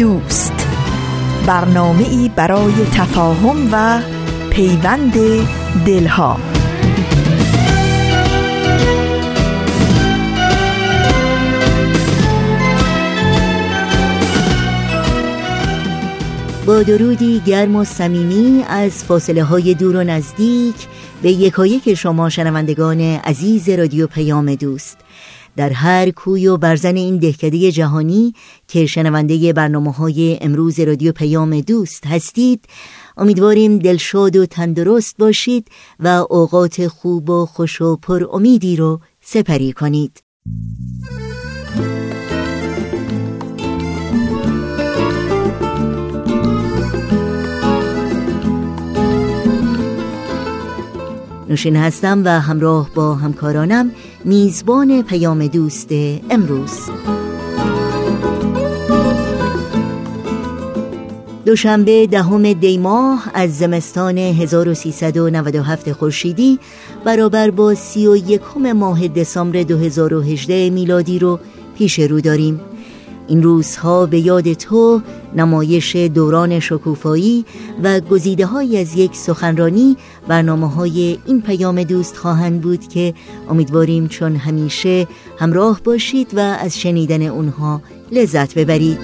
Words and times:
دوست. 0.00 0.66
برنامه 1.46 2.08
ای 2.08 2.30
برای 2.36 2.72
تفاهم 2.72 3.68
و 3.72 4.00
پیوند 4.50 5.12
دلها. 5.86 6.40
با 16.66 16.82
درودی 16.82 17.42
گرم 17.46 17.76
و 17.76 17.84
صمیمی 17.84 18.64
از 18.68 19.04
فاصله 19.04 19.44
های 19.44 19.74
دور 19.74 19.96
و 19.96 20.04
نزدیک 20.04 20.74
به 21.22 21.30
یکایک 21.30 21.94
شما 21.94 22.28
شنوندگان 22.28 23.00
عزیز 23.00 23.68
رادیو 23.68 24.06
پیام 24.06 24.54
دوست. 24.54 24.98
در 25.60 25.72
هر 25.72 26.10
کوی 26.10 26.46
و 26.46 26.56
برزن 26.56 26.96
این 26.96 27.16
دهکده 27.16 27.72
جهانی 27.72 28.34
که 28.68 28.86
شنونده 28.86 29.52
برنامه 29.52 29.92
های 29.92 30.38
امروز 30.40 30.80
رادیو 30.80 31.12
پیام 31.12 31.60
دوست 31.60 32.06
هستید 32.06 32.64
امیدواریم 33.16 33.78
دلشاد 33.78 34.36
و 34.36 34.46
تندرست 34.46 35.16
باشید 35.18 35.68
و 35.98 36.26
اوقات 36.30 36.86
خوب 36.86 37.30
و 37.30 37.46
خوش 37.46 37.80
و 37.80 37.96
پر 37.96 38.26
امیدی 38.32 38.76
رو 38.76 39.00
سپری 39.20 39.72
کنید. 39.72 40.22
نوشین 51.50 51.76
هستم 51.76 52.22
و 52.24 52.40
همراه 52.40 52.90
با 52.94 53.14
همکارانم 53.14 53.90
میزبان 54.24 55.02
پیام 55.02 55.46
دوست 55.46 55.88
امروز. 56.30 56.90
دوشنبه 61.46 62.06
دهم 62.06 62.52
دی 62.52 62.78
ماه 62.78 63.30
از 63.34 63.58
زمستان 63.58 64.18
1397 64.18 65.92
خورشیدی 65.92 66.58
برابر 67.04 67.50
با 67.50 67.74
سی 67.74 68.06
و 68.06 68.16
یکم 68.16 68.72
ماه 68.72 69.08
دسامبر 69.08 69.62
2018 69.62 70.70
میلادی 70.70 71.18
رو 71.18 71.40
پیش 71.78 71.98
رو 71.98 72.20
داریم. 72.20 72.60
این 73.30 73.42
روزها 73.42 74.06
به 74.06 74.20
یاد 74.20 74.52
تو 74.52 75.02
نمایش 75.36 75.96
دوران 75.96 76.60
شکوفایی 76.60 77.44
و 77.82 78.00
گزیده 78.00 78.46
های 78.46 78.78
از 78.78 78.96
یک 78.96 79.16
سخنرانی 79.16 79.96
برنامه 80.28 80.70
های 80.70 81.18
این 81.26 81.42
پیام 81.42 81.82
دوست 81.82 82.16
خواهند 82.16 82.60
بود 82.60 82.88
که 82.88 83.14
امیدواریم 83.48 84.08
چون 84.08 84.36
همیشه 84.36 85.06
همراه 85.38 85.80
باشید 85.84 86.28
و 86.34 86.40
از 86.40 86.78
شنیدن 86.78 87.22
اونها 87.22 87.82
لذت 88.12 88.58
ببرید. 88.58 88.98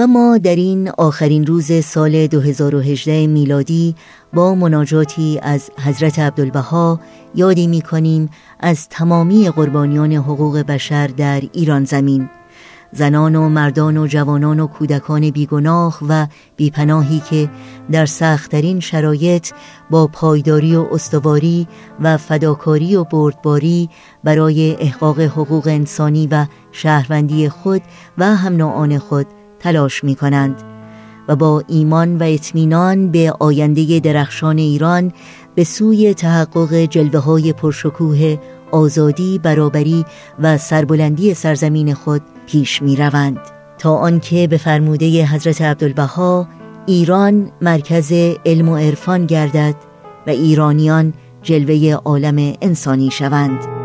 و 0.00 0.06
ما 0.06 0.38
در 0.38 0.56
این 0.56 0.90
آخرین 0.90 1.46
روز 1.46 1.84
سال 1.84 2.26
2018 2.26 3.26
میلادی 3.26 3.94
با 4.32 4.54
مناجاتی 4.54 5.38
از 5.42 5.70
حضرت 5.84 6.18
عبدالبها 6.18 7.00
یادی 7.34 7.66
می 7.66 7.82
کنیم 7.82 8.30
از 8.60 8.88
تمامی 8.88 9.50
قربانیان 9.50 10.12
حقوق 10.12 10.58
بشر 10.58 11.06
در 11.06 11.42
ایران 11.52 11.84
زمین. 11.84 12.30
زنان 12.92 13.36
و 13.36 13.48
مردان 13.48 13.96
و 13.96 14.06
جوانان 14.06 14.60
و 14.60 14.66
کودکان 14.66 15.30
بیگناه 15.30 15.98
و 16.08 16.26
بیپناهی 16.56 17.22
که 17.30 17.50
در 17.92 18.06
سختترین 18.06 18.80
شرایط 18.80 19.50
با 19.90 20.06
پایداری 20.06 20.76
و 20.76 20.86
استواری 20.92 21.68
و 22.00 22.16
فداکاری 22.16 22.96
و 22.96 23.04
بردباری 23.04 23.90
برای 24.24 24.76
احقاق 24.80 25.20
حقوق 25.20 25.66
انسانی 25.66 26.26
و 26.26 26.46
شهروندی 26.72 27.48
خود 27.48 27.82
و 28.18 28.36
هم 28.36 28.98
خود 28.98 29.26
تلاش 29.60 30.04
می 30.04 30.14
کنند 30.14 30.62
و 31.28 31.36
با 31.36 31.62
ایمان 31.68 32.18
و 32.18 32.22
اطمینان 32.22 33.10
به 33.10 33.32
آینده 33.40 34.00
درخشان 34.00 34.58
ایران 34.58 35.12
به 35.54 35.64
سوی 35.64 36.14
تحقق 36.14 36.74
جلوه 36.74 37.20
های 37.20 37.52
پرشکوه 37.52 38.36
آزادی، 38.72 39.38
برابری 39.38 40.04
و 40.38 40.58
سربلندی 40.58 41.34
سرزمین 41.34 41.94
خود 41.94 42.22
پیش 42.46 42.82
می 42.82 42.96
روند 42.96 43.38
تا 43.78 43.96
آنکه 43.96 44.46
به 44.46 44.56
فرموده 44.56 45.26
حضرت 45.26 45.62
عبدالبها 45.62 46.48
ایران 46.86 47.52
مرکز 47.60 48.12
علم 48.46 48.68
و 48.68 48.76
عرفان 48.76 49.26
گردد 49.26 49.74
و 50.26 50.30
ایرانیان 50.30 51.14
جلوه 51.42 51.92
عالم 52.04 52.54
انسانی 52.60 53.10
شوند. 53.10 53.79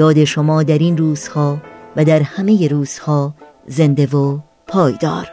یاد 0.00 0.24
شما 0.24 0.62
در 0.62 0.78
این 0.78 0.96
روزها 0.96 1.58
و 1.96 2.04
در 2.04 2.22
همه 2.22 2.68
روزها 2.68 3.34
زنده 3.66 4.06
و 4.06 4.38
پایدار. 4.66 5.30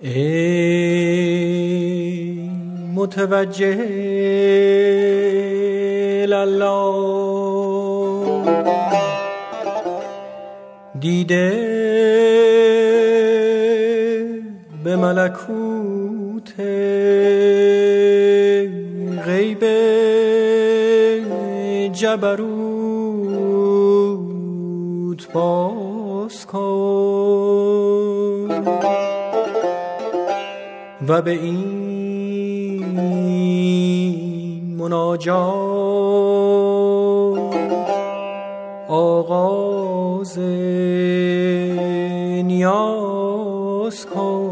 ای 0.00 0.48
متوجه 2.94 3.78
الله 6.32 7.12
دیده 11.00 11.71
به 14.92 14.96
ملکوت 14.96 16.60
غیب 19.24 19.64
جبروت 21.92 22.42
باز 25.32 26.46
کن 26.46 26.60
و 31.08 31.22
به 31.22 31.30
این 31.30 31.62
مناجات 34.78 35.32
آغاز 38.88 40.38
نیاز 42.44 44.06
کن. 44.06 44.51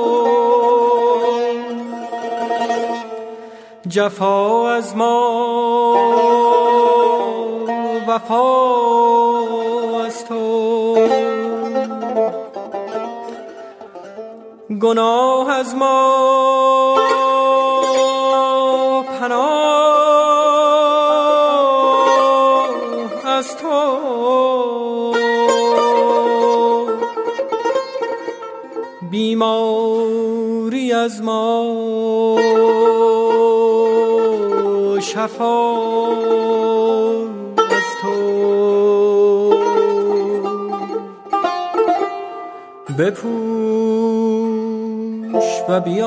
جفا 3.91 4.71
از 4.71 4.95
ما 4.95 5.95
وفا 8.07 8.45
از 10.05 10.25
تو. 10.25 10.95
گناه 14.81 15.51
از 15.51 15.75
ما 15.75 16.21
بیماری 29.11 30.91
از 30.93 31.21
ما. 31.21 31.90
شفا 35.41 37.31
بپوش 42.97 43.31
و 45.69 45.79
بیامرز. 45.79 46.01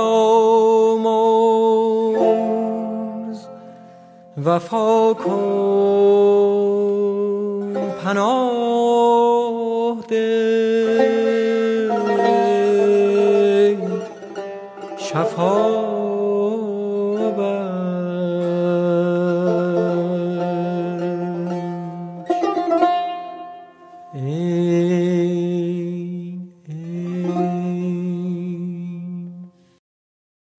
وفا 4.45 5.15
کن 5.15 6.35
پناه 8.05 9.97
ده 10.09 10.75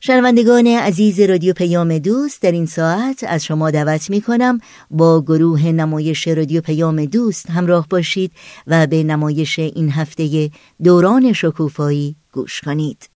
شنوندگان 0.07 0.67
عزیز 0.67 1.19
رادیو 1.19 1.53
پیام 1.53 1.97
دوست 1.97 2.41
در 2.41 2.51
این 2.51 2.65
ساعت 2.65 3.23
از 3.27 3.45
شما 3.45 3.71
دعوت 3.71 4.09
می 4.09 4.21
کنم 4.21 4.59
با 4.91 5.21
گروه 5.21 5.65
نمایش 5.65 6.27
رادیو 6.27 6.61
پیام 6.61 7.05
دوست 7.05 7.49
همراه 7.49 7.87
باشید 7.89 8.31
و 8.67 8.87
به 8.87 9.03
نمایش 9.03 9.59
این 9.59 9.91
هفته 9.91 10.49
دوران 10.83 11.33
شکوفایی 11.33 12.15
گوش 12.33 12.61
کنید. 12.61 13.09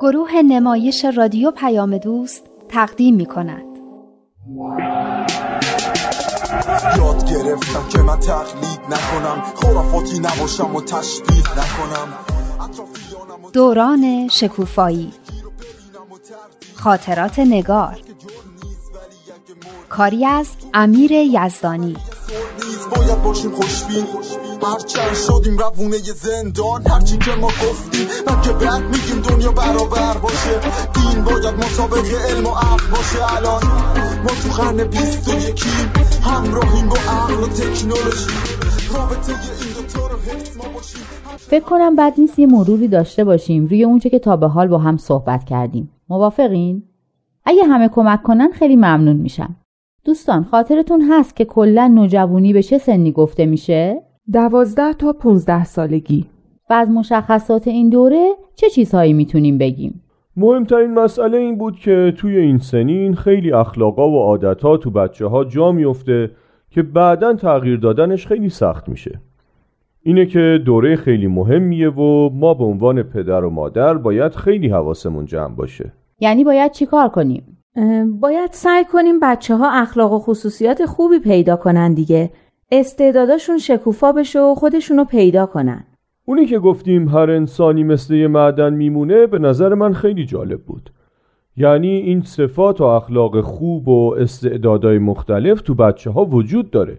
گروه 0.00 0.42
نمایش 0.42 1.04
رادیو 1.16 1.50
پیام 1.50 1.98
دوست 1.98 2.44
تقدیم 2.68 3.16
می 3.16 3.26
کند 3.26 3.64
یاد 6.96 7.30
گرفتم 7.30 7.88
که 7.88 7.98
من 7.98 8.18
تقلید 8.18 8.80
نکنم 8.90 9.42
خرافاتی 9.54 10.18
نباشم 10.18 10.76
و 10.76 10.80
تشبیه 10.80 11.52
نکنم. 11.52 12.39
دوران 13.52 14.28
شکوفایی. 14.28 15.12
خاطرات 16.74 17.38
نگار. 17.38 17.98
کاری 19.88 20.26
از 20.26 20.46
امیر 20.74 21.12
یزدانی. 21.12 21.96
باید 22.96 23.22
باشیم 23.22 23.50
خوشبین. 23.50 24.06
هرچند 24.62 25.14
شدیم 25.14 25.58
روونه 25.58 25.98
زندان 25.98 26.86
هرچی 26.86 27.18
که 27.18 27.30
ما 27.30 27.46
گفتیم 27.46 28.08
من 28.26 28.40
که 28.40 28.52
بعد 28.52 28.82
میگیم 28.82 29.20
دنیا 29.20 29.52
برابر 29.52 30.18
باشه. 30.18 30.60
دین 30.94 31.24
باید 31.24 31.54
مسابقه 31.54 32.16
علم 32.28 32.46
و 32.46 32.50
عقل 32.50 32.86
باشه. 32.90 33.36
الان 33.36 33.62
ما 34.22 34.30
تو 34.30 34.84
بیست 34.84 35.28
و 35.28 35.34
یکیم 35.34 35.92
همراهیم 36.24 36.88
با 36.88 36.96
عقل 36.96 37.34
و 37.34 37.46
تکنولوژی. 37.46 38.26
رابطه 38.94 39.32
این 39.60 39.69
فکر 41.36 41.64
کنم 41.64 41.96
بد 41.96 42.12
نیست 42.18 42.38
یه 42.38 42.46
مروری 42.46 42.88
داشته 42.88 43.24
باشیم 43.24 43.66
روی 43.66 43.84
اونچه 43.84 44.10
که 44.10 44.18
تا 44.18 44.36
به 44.36 44.48
حال 44.48 44.68
با 44.68 44.78
هم 44.78 44.96
صحبت 44.96 45.44
کردیم 45.44 45.90
موافقین؟ 46.08 46.82
اگه 47.44 47.64
همه 47.64 47.88
کمک 47.88 48.22
کنن 48.22 48.50
خیلی 48.52 48.76
ممنون 48.76 49.16
میشم 49.16 49.56
دوستان 50.04 50.44
خاطرتون 50.44 51.02
هست 51.10 51.36
که 51.36 51.44
کلا 51.44 51.86
نوجوانی 51.86 52.52
به 52.52 52.62
چه 52.62 52.78
سنی 52.78 53.12
گفته 53.12 53.46
میشه؟ 53.46 54.02
دوازده 54.32 54.92
تا 54.92 55.12
15 55.12 55.64
سالگی 55.64 56.26
و 56.70 56.72
از 56.72 56.88
مشخصات 56.88 57.68
این 57.68 57.88
دوره 57.88 58.30
چه 58.54 58.70
چیزهایی 58.70 59.12
می‌تونیم 59.12 59.58
بگیم؟ 59.58 60.02
مهمترین 60.36 60.94
مسئله 60.94 61.38
این 61.38 61.58
بود 61.58 61.76
که 61.76 62.14
توی 62.16 62.36
این 62.36 62.58
سنین 62.58 63.14
خیلی 63.14 63.52
اخلاقا 63.52 64.10
و 64.10 64.16
عادتها 64.16 64.76
تو 64.76 64.90
بچه 64.90 65.26
ها 65.26 65.44
جا 65.44 65.72
میفته 65.72 66.30
که 66.70 66.82
بعدا 66.82 67.34
تغییر 67.34 67.76
دادنش 67.76 68.26
خیلی 68.26 68.48
سخت 68.48 68.88
میشه 68.88 69.20
اینه 70.02 70.26
که 70.26 70.58
دوره 70.64 70.96
خیلی 70.96 71.26
مهمیه 71.26 71.90
و 71.90 72.30
ما 72.32 72.54
به 72.54 72.64
عنوان 72.64 73.02
پدر 73.02 73.44
و 73.44 73.50
مادر 73.50 73.94
باید 73.94 74.34
خیلی 74.34 74.68
حواسمون 74.68 75.26
جمع 75.26 75.54
باشه. 75.54 75.92
یعنی 76.20 76.44
باید 76.44 76.72
چیکار 76.72 77.08
کنیم؟ 77.08 77.56
باید 78.20 78.50
سعی 78.52 78.84
کنیم 78.84 79.20
بچه 79.22 79.56
ها 79.56 79.70
اخلاق 79.70 80.12
و 80.12 80.18
خصوصیات 80.18 80.84
خوبی 80.84 81.18
پیدا 81.18 81.56
کنن 81.56 81.94
دیگه. 81.94 82.30
استعداداشون 82.72 83.58
شکوفا 83.58 84.12
بشه 84.12 84.40
و 84.40 84.54
خودشونو 84.54 85.04
پیدا 85.04 85.46
کنن. 85.46 85.84
اونی 86.24 86.46
که 86.46 86.58
گفتیم 86.58 87.08
هر 87.08 87.30
انسانی 87.30 87.84
مثل 87.84 88.14
یه 88.14 88.28
معدن 88.28 88.74
میمونه 88.74 89.26
به 89.26 89.38
نظر 89.38 89.74
من 89.74 89.92
خیلی 89.92 90.26
جالب 90.26 90.60
بود. 90.60 90.90
یعنی 91.56 91.88
این 91.88 92.22
صفات 92.22 92.80
و 92.80 92.84
اخلاق 92.84 93.40
خوب 93.40 93.88
و 93.88 94.14
استعدادهای 94.18 94.98
مختلف 94.98 95.60
تو 95.60 95.74
بچه 95.74 96.10
ها 96.10 96.24
وجود 96.24 96.70
داره. 96.70 96.98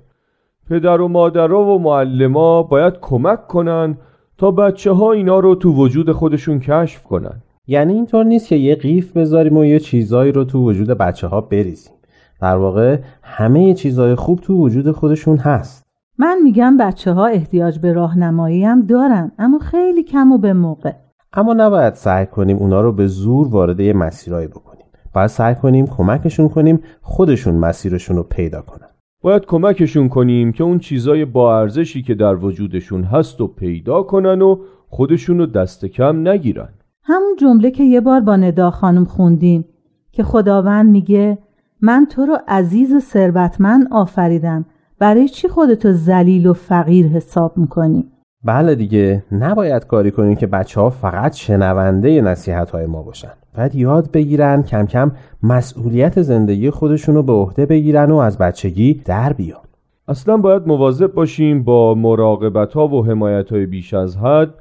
پدر 0.70 1.01
و 1.01 1.08
مادرها 1.08 1.75
و 1.75 1.80
معلما 1.80 2.63
باید 2.63 2.94
کمک 3.01 3.48
کنن 3.48 3.98
تا 4.38 4.51
بچه 4.51 4.91
ها 4.91 5.12
اینا 5.12 5.39
رو 5.39 5.56
تو 5.56 5.74
وجود 5.74 6.12
خودشون 6.12 6.60
کشف 6.60 7.03
کنن 7.03 7.41
یعنی 7.68 7.94
اینطور 7.94 8.25
نیست 8.25 8.48
که 8.48 8.56
یه 8.56 8.75
قیف 8.75 9.18
بذاریم 9.18 9.58
و 9.58 9.65
یه 9.65 9.80
چیزایی 9.80 10.32
رو 10.32 10.44
تو 10.44 10.63
وجود 10.63 10.88
بچه 10.88 11.27
ها 11.27 11.41
بریزیم. 11.41 11.94
در 12.41 12.56
واقع 12.56 13.00
همه 13.24 13.74
چیزهای 13.74 14.15
خوب 14.15 14.39
تو 14.39 14.58
وجود 14.58 14.91
خودشون 14.91 15.38
هست. 15.38 15.84
من 16.18 16.38
میگم 16.44 16.77
بچه 16.77 17.12
ها 17.12 17.25
احتیاج 17.25 17.80
به 17.80 17.94
راهنمایی 17.94 18.63
هم 18.63 18.86
دارن 18.86 19.32
اما 19.39 19.60
خیلی 19.60 20.03
کم 20.03 20.32
و 20.32 20.38
به 20.38 20.53
موقع. 20.53 20.94
اما 21.34 21.53
نباید 21.53 21.94
سعی 21.94 22.25
کنیم 22.25 22.58
اونا 22.58 22.82
رو 22.82 22.91
به 22.91 23.08
زور 23.08 23.48
وارد 23.48 23.80
یه 23.80 23.94
مسیرهایی 23.94 24.48
بکنیم. 24.48 24.86
باید 25.13 25.27
سعی 25.27 25.56
کنیم 25.56 25.88
کمکشون 25.88 26.50
کنیم 26.50 26.80
خودشون 27.01 27.56
مسیرشون 27.56 28.18
رو 28.18 28.24
پیدا 28.24 28.62
کنن. 28.62 28.91
باید 29.22 29.46
کمکشون 29.46 30.10
کنیم 30.10 30.51
که 30.51 30.63
اون 30.63 30.80
چیزای 30.80 31.25
با 31.25 31.60
ارزشی 31.60 32.01
که 32.01 32.16
در 32.16 32.36
وجودشون 32.36 33.04
هست 33.04 33.42
و 33.42 33.48
پیدا 33.48 34.04
کنن 34.04 34.42
و 34.42 34.60
خودشون 34.90 35.38
رو 35.38 35.46
دست 35.46 35.86
کم 35.86 36.28
نگیرن. 36.28 36.70
همون 37.04 37.36
جمله 37.40 37.72
که 37.72 37.84
یه 37.84 38.01
بار 38.01 38.20
با 38.22 38.36
ندا 38.36 38.72
خانم 38.72 39.06
خوندیم 39.06 39.66
که 40.12 40.24
خداوند 40.24 40.90
میگه 40.90 41.38
من 41.82 42.08
تو 42.10 42.25
رو 42.25 42.38
عزیز 42.48 42.94
و 42.94 43.00
ثروتمند 43.00 43.88
آفریدم. 43.92 44.66
برای 45.00 45.30
چی 45.30 45.48
خودتو 45.48 45.92
ذلیل 45.92 46.48
و 46.48 46.54
فقیر 46.54 47.08
حساب 47.08 47.58
می‌کنی؟ 47.58 48.12
بله 48.44 48.75
دیگه 48.75 49.24
نباید 49.32 49.88
کاری 49.88 50.12
کنیم 50.12 50.36
که 50.36 50.48
بچه 50.48 50.82
ها 50.82 50.90
فقط 50.90 51.34
شنونده 51.34 52.22
نصیحت 52.22 52.70
های 52.70 52.86
ما 52.86 53.04
باشن. 53.04 53.34
باید 53.58 53.75
یاد 53.75 54.12
بگیرن 54.12 54.63
کم 54.63 54.86
کم 54.86 55.12
مسئولیت 55.43 56.22
زندگی 56.22 56.70
خودشون 56.70 57.15
رو 57.15 57.24
به 57.24 57.34
عهده 57.34 57.65
بگیرن 57.65 58.12
و 58.12 58.15
از 58.15 58.38
بچگی 58.38 59.01
در 59.05 59.34
بیان. 59.34 59.62
اصلا 60.08 60.38
باید 60.38 60.67
مواظب 60.67 61.13
باشیم 61.13 61.63
با 61.63 61.96
مراقبت 61.96 62.74
ها 62.74 62.88
و 62.88 63.05
حمایت 63.05 63.51
های 63.51 63.65
بیش 63.65 63.93
از 63.93 64.17
حد 64.17 64.53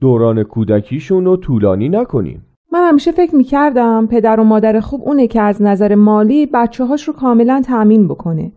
دوران 0.00 0.42
کودکیشون 0.42 1.24
رو 1.24 1.36
طولانی 1.36 1.88
نکنیم. 1.88 2.44
من 2.72 2.88
همیشه 2.88 3.12
فکر 3.12 3.36
می‌کردم 3.36 4.06
پدر 4.06 4.40
و 4.40 4.44
مادر 4.44 4.80
خوب 4.80 5.02
اونه 5.04 5.26
که 5.26 5.40
از 5.40 5.62
نظر 5.62 5.94
مالی 5.94 6.46
بچه 6.46 6.84
هاش 6.84 7.08
رو 7.08 7.14
کاملا 7.14 7.62
تأمین 7.66 8.08
بکنه 8.08 8.52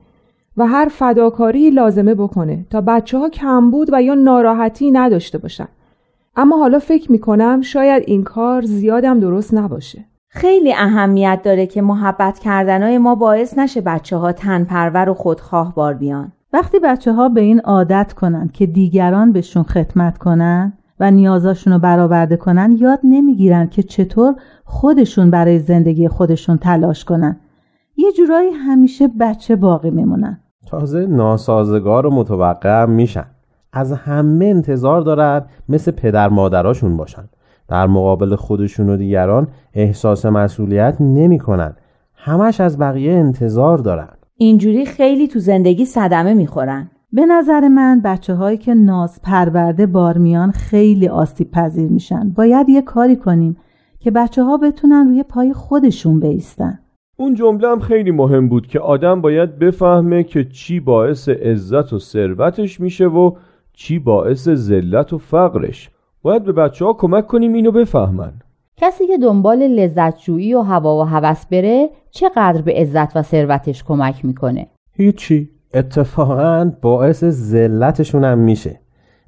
و 0.57 0.67
هر 0.67 0.88
فداکاری 0.91 1.69
لازمه 1.69 2.15
بکنه 2.15 2.65
تا 2.69 2.81
بچه 2.81 3.17
ها 3.17 3.29
کمبود 3.29 3.89
و 3.93 4.01
یا 4.01 4.13
ناراحتی 4.13 4.91
نداشته 4.91 5.38
باشن. 5.38 5.67
اما 6.36 6.58
حالا 6.58 6.80
فکر 6.80 7.12
می‌کنم 7.12 7.62
شاید 7.62 8.04
این 8.08 8.24
کار 8.24 8.62
زیادم 8.62 9.20
درست 9.20 9.54
نباشه. 9.54 10.06
خیلی 10.28 10.74
اهمیت 10.74 11.42
داره 11.44 11.66
که 11.66 11.82
محبت 11.82 12.40
کردنهای 12.40 12.98
ما 12.98 13.16
باعث 13.16 13.58
نشه 13.58 13.82
بچه 13.82 14.18
ها 14.18 14.32
تنپرور 14.32 15.10
و 15.10 15.14
خودخواه 15.14 15.76
بار 15.76 15.94
بیان. 15.94 16.32
وقتی 16.54 16.80
بچه 16.80 17.14
ها 17.14 17.30
به 17.30 17.42
این 17.42 17.60
عادت 17.60 18.14
کنن 18.14 18.50
که 18.54 18.66
دیگران 18.66 19.32
بهشون 19.32 19.64
خدمت 19.64 20.18
کنن 20.18 20.74
و 21.00 21.12
نیازاشون 21.12 21.74
رو 21.74 21.80
برآورده 21.80 22.38
کنن 22.38 22.76
یاد 22.80 23.00
نمی‌گیرن 23.04 23.68
که 23.68 23.84
چطور 23.84 24.36
خودشون 24.66 25.32
برای 25.32 25.60
زندگی 25.60 26.08
خودشون 26.08 26.58
تلاش 26.58 27.06
کنن. 27.06 27.40
یه 27.98 28.12
جورایی 28.12 28.50
همیشه 28.50 29.08
بچه 29.20 29.56
باقی 29.56 29.90
میمونن. 29.90 30.40
تازه 30.68 31.06
ناسازگار 31.06 32.06
و 32.06 32.12
متوقع 32.14 32.86
میشن. 32.86 33.26
از 33.74 33.92
همه 33.92 34.46
انتظار 34.46 35.01
دارن 35.01 35.46
مثل 35.70 35.92
پدر 35.92 36.30
مادراشون 36.30 36.98
باشن. 36.98 37.30
در 37.68 37.88
مقابل 37.88 38.36
خودشون 38.36 38.90
و 38.90 38.98
دیگران 38.98 39.48
احساس 39.74 40.25
مسئولیت 40.25 40.98
نمی‌کنن 41.00 41.75
همش 42.16 42.62
از 42.62 42.78
بقیه 42.78 43.13
انتظار 43.13 43.78
دارن. 43.78 44.10
اینجوری 44.38 44.86
خیلی 44.86 45.28
تو 45.28 45.40
زندگی 45.40 45.86
صدمه 45.86 46.34
می‌خورن 46.34 46.92
به 47.13 47.25
نظر 47.25 47.68
من 47.68 48.01
بچه 48.04 48.34
هایی 48.34 48.58
که 48.58 48.74
ناز 48.74 49.22
پرورده 49.22 49.86
بارمیان 49.86 50.51
خیلی 50.51 51.08
آسیب 51.08 51.51
پذیر 51.51 51.90
میشن. 51.90 52.30
باید 52.30 52.70
یه 52.70 52.82
کاری 52.82 53.16
کنیم 53.16 53.58
که 54.00 54.12
بچه 54.12 54.44
ها 54.44 54.58
بتونن 54.58 55.08
روی 55.08 55.24
پای 55.24 55.54
خودشون 55.54 56.20
بیستن. 56.20 56.80
اون 57.18 57.34
جمله 57.34 57.68
هم 57.68 57.80
خیلی 57.80 58.12
مهم 58.12 58.50
بود 58.50 58.68
که 58.68 58.80
آدم 58.80 59.22
باید 59.22 59.60
بفهمه 59.60 60.24
که 60.24 60.44
چی 60.44 60.80
باعث 60.80 61.30
عزت 61.30 61.94
و 61.94 62.00
ثروتش 62.00 62.80
میشه 62.80 63.06
و 63.08 63.32
چی 63.74 64.00
باعث 64.00 64.50
ذلت 64.50 65.13
و 65.13 65.18
فقرش؟ 65.18 65.90
باید 66.22 66.44
به 66.44 66.51
بچه 66.51 66.86
ها 66.86 66.94
کمک 66.94 67.28
کنیم 67.28 67.54
اینو 67.54 67.72
بفهمن. 67.72 68.34
کسی 68.78 69.08
که 69.08 69.18
دنبال 69.18 69.68
لذتجویی 69.68 70.54
و 70.54 70.62
هوا 70.62 70.98
و 70.98 71.04
هوس 71.04 71.46
بره 71.46 71.90
چقدر 72.12 72.62
به 72.62 72.74
عزت 72.74 73.18
و 73.18 73.22
ثروتش 73.22 73.84
کمک 73.84 74.25
می‌کنه؟ 74.25 74.68
هیچی. 74.94 75.50
اتفاقا 75.74 76.72
باعث 76.82 77.24
ذلتشون 77.24 78.24
هم 78.24 78.38
میشه. 78.38 78.80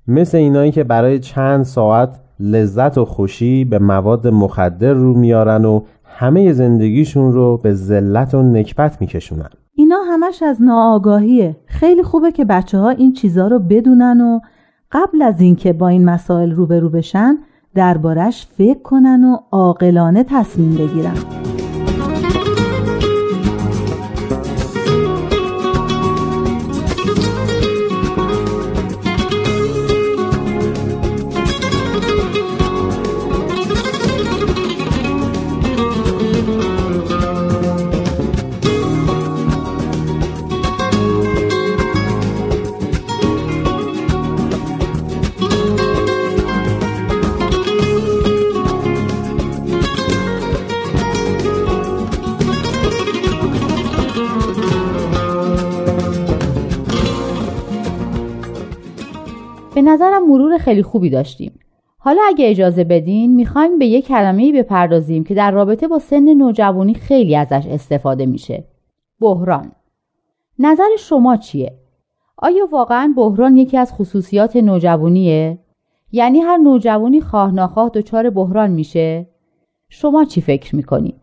مثل 0.07 0.37
اینایی 0.37 0.71
که 0.71 0.83
برای 0.83 1.19
چند 1.19 1.63
ساعت 1.63 2.19
لذت 2.39 2.97
و 2.97 3.05
خوشی 3.05 3.65
به 3.65 3.79
مواد 3.79 4.27
مخدر 4.27 4.93
رو 4.93 5.13
میارن 5.13 5.65
و 5.65 5.81
همه 6.03 6.53
زندگیشون 6.53 7.33
رو 7.33 7.57
به 7.57 7.73
ذلت 7.73 8.33
و 8.33 8.43
نکبت 8.43 9.01
میکشونن. 9.01 9.49
اینا 9.75 9.97
همش 10.07 10.43
از 10.43 10.61
ناآگاهیه. 10.61 11.55
خیلی 11.65 12.03
خوبه 12.03 12.31
که 12.31 12.45
بچه 12.45 12.77
ها 12.77 12.89
این 12.89 13.13
چیزا 13.13 13.47
رو 13.47 13.59
بدونن 13.59 14.21
و 14.21 14.39
قبل 14.91 15.21
از 15.21 15.41
اینکه 15.41 15.73
با 15.73 15.87
این 15.87 16.05
مسائل 16.05 16.51
روبرو 16.51 16.89
بشن 16.89 17.37
دربارش 17.75 18.45
فکر 18.45 18.81
کنن 18.81 19.23
و 19.23 19.37
عاقلانه 19.51 20.23
تصمیم 20.23 20.75
بگیرن. 20.75 21.17
نظرم 59.83 60.29
مرور 60.29 60.57
خیلی 60.57 60.83
خوبی 60.83 61.09
داشتیم. 61.09 61.59
حالا 61.97 62.21
اگه 62.27 62.49
اجازه 62.49 62.83
بدین 62.83 63.35
می‌خوایم 63.35 63.79
به 63.79 63.85
یک 63.85 64.07
کلمه‌ای 64.07 64.51
بپردازیم 64.51 65.23
که 65.23 65.33
در 65.33 65.51
رابطه 65.51 65.87
با 65.87 65.99
سن 65.99 66.33
نوجوانی 66.33 66.93
خیلی 66.93 67.35
ازش 67.35 67.67
استفاده 67.67 68.25
میشه. 68.25 68.63
بحران. 69.21 69.71
نظر 70.59 70.89
شما 70.99 71.37
چیه؟ 71.37 71.73
آیا 72.37 72.67
واقعا 72.71 73.13
بحران 73.17 73.57
یکی 73.57 73.77
از 73.77 73.93
خصوصیات 73.93 74.55
نوجوانیه؟ 74.55 75.59
یعنی 76.11 76.39
هر 76.39 76.57
نوجوانی 76.57 77.21
خواه 77.21 77.51
ناخواه 77.51 77.89
دچار 77.89 78.29
بحران 78.29 78.71
میشه؟ 78.71 79.27
شما 79.89 80.25
چی 80.25 80.41
فکر 80.41 80.75
می‌کنید؟ 80.75 81.15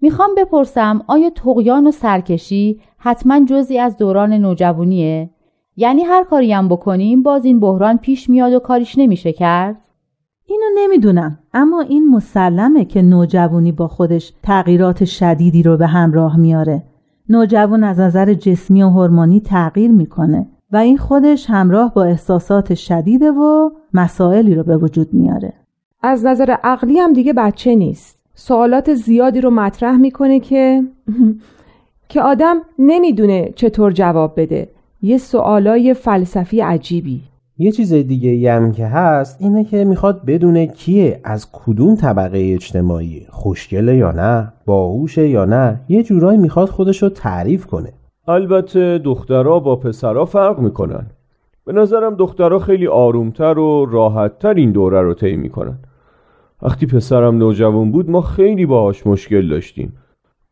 می‌خوام 0.00 0.30
بپرسم 0.36 1.04
آیا 1.06 1.30
تقیان 1.30 1.86
و 1.86 1.90
سرکشی 1.90 2.80
حتما 2.98 3.44
جزی 3.44 3.78
از 3.78 3.96
دوران 3.96 4.32
نوجوانیه؟ 4.32 5.30
یعنی 5.76 6.02
هر 6.02 6.24
کاری 6.24 6.52
هم 6.52 6.68
بکنیم 6.68 7.22
باز 7.22 7.44
این 7.44 7.60
بحران 7.60 7.98
پیش 7.98 8.30
میاد 8.30 8.52
و 8.52 8.58
کاریش 8.58 8.98
نمیشه 8.98 9.32
کرد؟ 9.32 9.76
اینو 10.46 10.64
نمی‌دونم 10.78 11.38
اما 11.54 11.80
این 11.80 12.08
مسلمه 12.08 12.84
که 12.84 13.02
نوجوانی 13.02 13.72
با 13.72 13.88
خودش 13.88 14.32
تغییرات 14.42 15.04
شدیدی 15.04 15.62
رو 15.62 15.76
به 15.76 15.86
همراه 15.86 16.36
میاره. 16.36 16.82
نوجوان 17.28 17.84
از 17.84 18.00
نظر 18.00 18.34
جسمی 18.34 18.82
و 18.82 18.88
هورمونی 18.88 19.40
تغییر 19.40 19.90
می‌کنه 19.90 20.46
و 20.72 20.76
این 20.76 20.98
خودش 20.98 21.50
همراه 21.50 21.94
با 21.94 22.04
احساسات 22.04 22.74
شدیده 22.74 23.30
و 23.30 23.70
مسائلی 23.94 24.54
رو 24.54 24.62
به 24.62 24.76
وجود 24.76 25.08
میاره. 25.14 25.52
از 26.02 26.26
نظر 26.26 26.56
عقلی 26.64 26.98
هم 26.98 27.12
دیگه 27.12 27.32
بچه 27.32 27.74
نیست. 27.74 28.18
سوالات 28.34 28.94
زیادی 28.94 29.40
رو 29.40 29.50
مطرح 29.50 29.96
می‌کنه 29.96 30.40
که 30.40 30.82
که 32.08 32.22
آدم 32.22 32.56
نمی‌دونه 32.78 33.52
چطور 33.56 33.92
جواب 33.92 34.40
بده. 34.40 34.75
یه 35.06 35.18
سوالای 35.18 35.94
فلسفی 35.94 36.60
عجیبی. 36.60 37.20
یه 37.58 37.72
چیز 37.72 37.94
دیگه 37.94 38.52
هم 38.52 38.72
که 38.72 38.86
هست 38.86 39.42
اینه 39.42 39.64
که 39.64 39.84
می‌خواد 39.84 40.24
بدونه 40.24 40.66
کیه 40.66 41.20
از 41.24 41.48
کدوم 41.52 41.94
طبقه 41.94 42.50
اجتماعی 42.54 43.26
خوشگله 43.30 43.96
یا 43.96 44.12
نه 44.12 44.52
باهوشه 44.64 45.28
یا 45.28 45.44
نه 45.44 45.80
یه 45.88 46.02
جورایی 46.02 46.38
می‌خواد 46.38 46.68
خودش 46.68 47.02
رو 47.02 47.08
تعریف 47.08 47.66
کنه. 47.66 47.92
البته 48.28 48.98
دخترها 48.98 49.60
با 49.60 49.76
پسرها 49.76 50.24
فرق 50.24 50.58
می‌کنن. 50.58 51.06
به 51.66 51.72
نظرم 51.72 52.14
دخترها 52.14 52.58
خیلی 52.58 52.86
آرومتر 52.86 53.58
و 53.58 53.86
راحتتر 53.86 54.54
این 54.54 54.72
دوره 54.72 55.02
رو 55.02 55.14
طی 55.14 55.36
می‌کنن. 55.36 55.78
وقتی 56.62 56.86
پسرم 56.86 57.38
نوجوان 57.38 57.92
بود 57.92 58.10
ما 58.10 58.20
خیلی 58.20 58.66
باهاش 58.66 59.06
مشکل 59.06 59.48
داشتیم. 59.48 59.92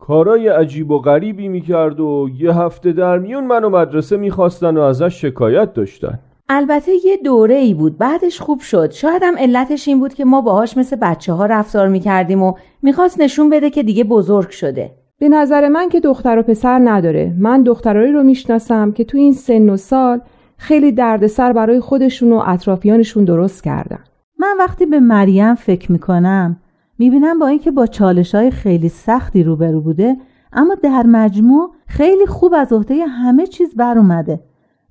کارای 0.07 0.49
عجیب 0.49 0.91
و 0.91 0.99
غریبی 0.99 1.49
می‌کرد 1.49 2.01
و 2.01 2.29
یه 2.39 2.53
هفته 2.53 2.93
در 2.93 3.19
میون 3.19 3.47
منو 3.47 3.71
مدرسه 3.71 4.17
می‌خواستن 4.17 4.77
و 4.77 4.81
ازش 4.81 5.21
شکایت 5.21 5.75
داشتن. 5.75 6.19
البته 6.49 6.93
یه 7.05 7.17
دوره 7.25 7.55
ای 7.55 7.75
بود 7.75 7.99
بعدش 7.99 8.41
خوب 8.41 8.61
شد. 8.61 8.91
شاید 8.91 9.23
هم 9.23 9.35
علتش 9.39 9.89
این 9.89 10.01
بود 10.01 10.15
که 10.15 10.25
ما 10.25 10.41
باهاش 10.41 10.77
مثل 10.77 10.97
بچه 10.97 11.33
ها 11.33 11.47
رفتار 11.47 11.89
می‌کردیم 11.89 12.43
و 12.43 12.53
می‌خواست 12.83 13.21
نشون 13.21 13.51
بده 13.51 13.71
که 13.71 13.83
دیگه 13.83 14.05
بزرگ 14.05 14.51
شده. 14.51 14.91
به 15.19 15.29
نظر 15.29 15.69
من 15.69 15.89
که 15.89 16.01
دختر 16.01 16.39
و 16.39 16.43
پسر 16.43 16.81
نداره. 16.85 17.35
من 17.39 17.63
دخترایی 17.63 18.13
رو 18.13 18.23
می‌شناسم 18.23 18.93
که 18.93 19.05
تو 19.05 19.19
این 19.19 19.33
سن 19.33 19.71
و 19.71 19.77
سال 19.77 20.21
خیلی 20.57 20.93
دردسر 20.93 21.53
برای 21.53 21.81
خودشون 21.81 22.33
و 22.33 22.43
اطرافیانشون 22.47 23.25
درست 23.25 23.65
کردن. 23.65 24.05
من 24.39 24.57
وقتی 24.59 24.87
به 24.87 25.01
مریم 25.01 25.55
فکر 25.55 25.93
می‌کنم 25.93 26.57
می‌بینم 26.99 27.39
با 27.39 27.47
اینکه 27.47 27.71
با 27.71 27.87
چالش 27.87 28.35
های 28.35 28.51
خیلی 28.51 28.89
سختی 28.89 29.43
روبرو 29.43 29.81
بوده 29.81 30.17
اما 30.53 30.75
در 30.75 31.03
مجموع 31.07 31.71
خیلی 31.87 32.27
خوب 32.27 32.55
از 32.55 32.73
عهده 32.73 33.07
همه 33.07 33.47
چیز 33.47 33.75
بر 33.75 33.99
اومده 33.99 34.41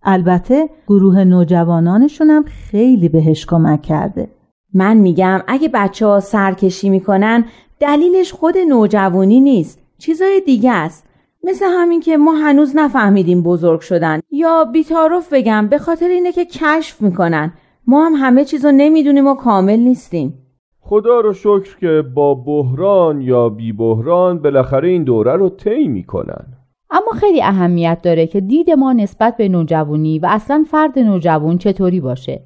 البته 0.04 0.70
گروه 0.88 1.24
نوجوانانشون 1.24 2.30
هم 2.30 2.44
خیلی 2.44 3.10
بهش 3.10 3.46
کمک 3.46 3.82
کرده. 3.82 4.30
من 4.74 4.98
میگم 4.98 5.42
اگه 5.48 5.70
بچه 5.74 6.06
ها 6.06 6.20
سرکشی 6.20 6.90
می‌کنن 6.90 7.46
دلیلش 7.80 8.34
خود 8.34 8.58
نوجوانی 8.58 9.40
نیست 9.40 9.80
چیزای 9.98 10.42
دیگه 10.46 10.72
است. 10.72 11.06
مثل 11.44 11.66
همین 11.66 12.00
که 12.00 12.18
ما 12.18 12.34
هنوز 12.34 12.76
نفهمیدیم 12.76 13.44
بزرگ 13.44 13.80
شدن. 13.80 14.20
یا 14.32 14.66
بیتارف 14.66 15.34
بگم 15.34 15.68
به 15.68 15.78
خاطر 15.78 16.08
اینه 16.08 16.32
که 16.32 16.46
کشف 16.46 17.02
می‌کنن. 17.02 17.54
ما 17.88 18.06
هم 18.06 18.14
همه 18.14 18.46
چیزو 18.46 18.72
نمی‌دونیم 18.72 19.28
و 19.28 19.36
کامل 19.36 19.80
نیستیم. 19.80 20.43
خدا 20.86 21.20
رو 21.20 21.34
شکر 21.34 21.78
که 21.80 22.04
با 22.16 22.36
بحران 22.36 23.22
یا 23.22 23.50
بی 23.50 23.74
بحران 23.74 24.40
بالاخره 24.40 24.90
این 24.90 25.04
دوره 25.04 25.36
رو 25.36 25.50
طی 25.50 25.88
می‌کنن. 25.88 26.46
اما 26.92 27.12
خیلی 27.14 27.44
اهمیت 27.44 28.00
داره 28.04 28.28
که 28.28 28.42
دید 28.42 28.72
ما 28.72 28.94
نسبت 28.94 29.38
به 29.38 29.50
نوجوانی 29.50 30.20
و 30.20 30.28
اصلا 30.30 30.66
فرد 30.72 31.00
نوجوان 31.00 31.58
چطوری 31.58 32.00
باشه. 32.00 32.42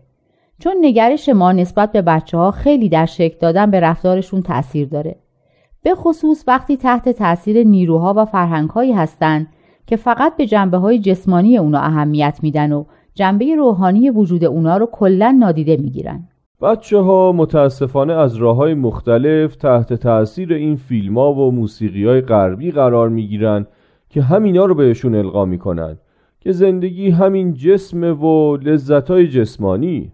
چون 0.59 0.73
نگرش 0.81 1.29
ما 1.29 1.51
نسبت 1.51 1.91
به 1.91 2.01
بچه 2.01 2.37
ها 2.37 2.51
خیلی 2.51 2.89
در 2.89 3.05
شکل 3.05 3.37
دادن 3.39 3.71
به 3.71 3.79
رفتارشون 3.79 4.41
تاثیر 4.41 4.87
داره. 4.87 5.15
به 5.83 5.95
خصوص 5.95 6.43
وقتی 6.47 6.77
تحت 6.77 7.09
تاثیر 7.09 7.63
نیروها 7.63 8.13
و 8.17 8.25
فرهنگهایی 8.25 8.91
هستند 8.91 9.47
که 9.87 9.95
فقط 9.95 10.37
به 10.37 10.45
جنبه 10.45 10.77
های 10.77 10.99
جسمانی 10.99 11.57
اونا 11.57 11.79
اهمیت 11.79 12.39
میدن 12.41 12.71
و 12.71 12.83
جنبه 13.13 13.55
روحانی 13.55 14.09
وجود 14.09 14.43
اونا 14.43 14.77
رو 14.77 14.85
کلا 14.91 15.35
نادیده 15.39 15.77
می‌گیرن. 15.77 16.27
بچه 16.61 16.97
ها 16.97 17.31
متاسفانه 17.31 18.13
از 18.13 18.35
راه 18.35 18.55
های 18.55 18.73
مختلف 18.73 19.55
تحت 19.55 19.93
تاثیر 19.93 20.53
این 20.53 20.75
فیلم 20.75 21.17
ها 21.17 21.33
و 21.33 21.51
موسیقی 21.51 22.05
های 22.05 22.21
غربی 22.21 22.71
قرار 22.71 23.09
می‌گیرن 23.09 23.65
که 24.09 24.21
همینا 24.21 24.65
رو 24.65 24.75
بهشون 24.75 25.15
القا 25.15 25.45
می‌کنن 25.45 25.97
که 26.39 26.51
زندگی 26.51 27.09
همین 27.09 27.53
جسم 27.53 28.23
و 28.23 28.57
لذت 28.57 29.09
های 29.09 29.27
جسمانی. 29.27 30.11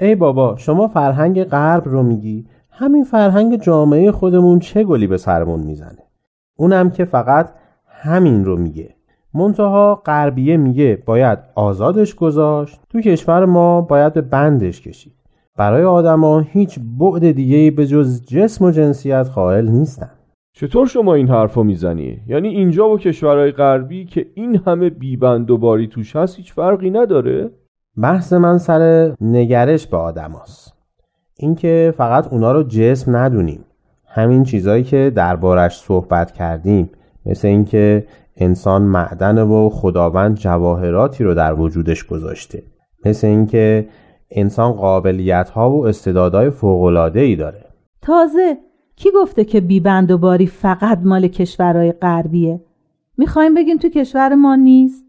ای 0.00 0.14
بابا 0.14 0.56
شما 0.56 0.88
فرهنگ 0.88 1.44
غرب 1.44 1.88
رو 1.88 2.02
میگی؟ 2.02 2.46
همین 2.70 3.04
فرهنگ 3.04 3.62
جامعه 3.62 4.12
خودمون 4.12 4.58
چه 4.58 4.84
گلی 4.84 5.06
به 5.06 5.16
سرمون 5.16 5.60
می‌زنه؟ 5.60 6.02
اونم 6.56 6.90
که 6.90 7.04
فقط 7.04 7.50
همین 7.86 8.44
رو 8.44 8.56
میگه. 8.56 8.94
منتها 9.34 10.02
غربیه 10.06 10.56
میگه 10.56 11.02
باید 11.06 11.38
آزادش 11.54 12.14
گذاشت 12.14 12.80
تو 12.90 13.00
کشور 13.00 13.44
ما 13.44 13.80
باید 13.80 14.12
به 14.12 14.20
بندش 14.20 14.80
کشید. 14.80 15.15
برای 15.56 15.84
آدما 15.84 16.40
هیچ 16.40 16.78
بعد 16.98 17.30
دیگه 17.30 17.70
به 17.70 17.86
جز 17.86 18.26
جسم 18.26 18.64
و 18.64 18.70
جنسیت 18.70 19.28
قائل 19.34 19.68
نیستن. 19.68 20.10
چطور 20.52 20.86
شما 20.86 21.14
این 21.14 21.28
حرفو 21.28 21.64
می‌زنی؟ 21.64 22.20
یعنی 22.28 22.48
اینجا 22.48 22.88
و 22.88 22.98
کشورهای 22.98 23.52
غربی 23.52 24.04
که 24.04 24.26
این 24.34 24.60
همه 24.66 24.90
بیبند 24.90 25.50
و 25.50 25.58
باری 25.58 25.86
توش 25.86 26.16
هست 26.16 26.36
هیچ 26.36 26.52
فرقی 26.52 26.90
نداره؟ 26.90 27.50
بحث 28.02 28.32
من 28.32 28.58
سر 28.58 29.12
نگرش 29.20 29.86
به 29.86 29.96
آدماست. 29.96 30.74
اینکه 31.38 31.94
فقط 31.96 32.32
اونا 32.32 32.52
رو 32.52 32.62
جسم 32.62 33.16
ندونیم. 33.16 33.64
همین 34.06 34.44
چیزایی 34.44 34.84
که 34.84 35.12
دربارش 35.14 35.78
صحبت 35.78 36.32
کردیم. 36.32 36.90
مثل 37.26 37.48
اینکه 37.48 38.06
انسان 38.36 38.82
معدن 38.82 39.38
و 39.38 39.68
خداوند 39.68 40.36
جواهراتی 40.36 41.24
رو 41.24 41.34
در 41.34 41.54
وجودش 41.54 42.04
گذاشته. 42.04 42.62
مثل 43.04 43.26
اینکه 43.26 43.86
انسان 44.30 44.72
قابلیت 44.72 45.50
ها 45.50 45.70
و 45.70 45.86
استعدادهای 45.86 46.50
فوق 46.50 46.82
ای 47.14 47.36
داره. 47.36 47.64
تازه 48.02 48.58
کی 48.96 49.08
گفته 49.14 49.44
که 49.44 49.60
بیبند 49.60 50.10
و 50.10 50.18
باری 50.18 50.46
فقط 50.46 50.98
مال 51.04 51.28
کشورهای 51.28 51.92
غربیه؟ 51.92 52.60
می‌خوایم 53.18 53.54
بگیم 53.54 53.76
تو 53.76 53.88
کشور 53.88 54.34
ما 54.34 54.54
نیست. 54.54 55.06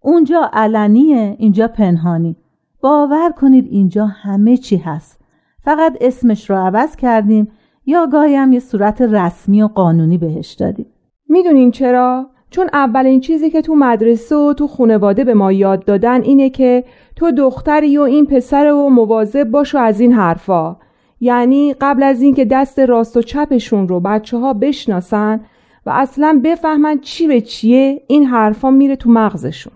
اونجا 0.00 0.50
علنیه 0.52 1.36
اینجا 1.38 1.68
پنهانی. 1.68 2.36
باور 2.80 3.30
کنید 3.30 3.66
اینجا 3.70 4.06
همه 4.06 4.56
چی 4.56 4.76
هست. 4.76 5.20
فقط 5.64 5.96
اسمش 6.00 6.50
رو 6.50 6.56
عوض 6.56 6.96
کردیم 6.96 7.48
یا 7.86 8.06
گاهی 8.06 8.34
هم 8.34 8.52
یه 8.52 8.60
صورت 8.60 9.02
رسمی 9.02 9.62
و 9.62 9.66
قانونی 9.66 10.18
بهش 10.18 10.52
دادیم. 10.52 10.86
می‌دونین 11.28 11.70
چرا؟ 11.70 12.30
چون 12.52 12.70
اولین 12.72 13.20
چیزی 13.20 13.50
که 13.50 13.62
تو 13.62 13.74
مدرسه 13.74 14.36
و 14.36 14.52
تو 14.52 14.68
خانواده 14.68 15.24
به 15.24 15.34
ما 15.34 15.52
یاد 15.52 15.84
دادن 15.84 16.22
اینه 16.22 16.50
که 16.50 16.84
تو 17.16 17.30
دختری 17.30 17.98
و 17.98 18.00
این 18.00 18.26
پسر 18.26 18.72
و 18.72 18.90
مواظب 18.90 19.44
باش 19.44 19.74
و 19.74 19.78
از 19.78 20.00
این 20.00 20.12
حرفا. 20.12 20.76
یعنی 21.20 21.74
قبل 21.80 22.02
از 22.02 22.22
اینکه 22.22 22.44
دست 22.44 22.78
راست 22.78 23.16
و 23.16 23.22
چپشون 23.22 23.88
رو 23.88 24.00
بچه 24.00 24.38
ها 24.38 24.52
بشناسن 24.52 25.40
و 25.86 25.90
اصلا 25.94 26.40
بفهمن 26.44 26.98
چی 27.00 27.26
به 27.26 27.40
چیه 27.40 28.02
این 28.06 28.24
حرفا 28.24 28.70
میره 28.70 28.96
تو 28.96 29.10
مغزشون. 29.10 29.72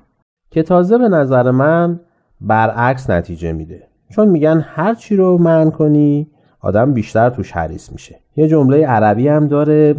که 0.50 0.62
تازه 0.62 0.98
به 0.98 1.08
نظر 1.08 1.50
من 1.50 2.00
برعکس 2.40 3.10
نتیجه 3.10 3.52
میده. 3.52 3.82
چون 4.10 4.28
میگن 4.28 4.64
هر 4.66 4.94
چی 4.94 5.16
رو 5.16 5.38
من 5.38 5.70
کنی 5.70 6.30
آدم 6.60 6.92
بیشتر 6.94 7.30
توش 7.30 7.52
حریص 7.52 7.92
میشه. 7.92 8.20
یه 8.36 8.48
جمله 8.48 8.86
عربی 8.86 9.28
هم 9.28 9.48
داره 9.48 9.94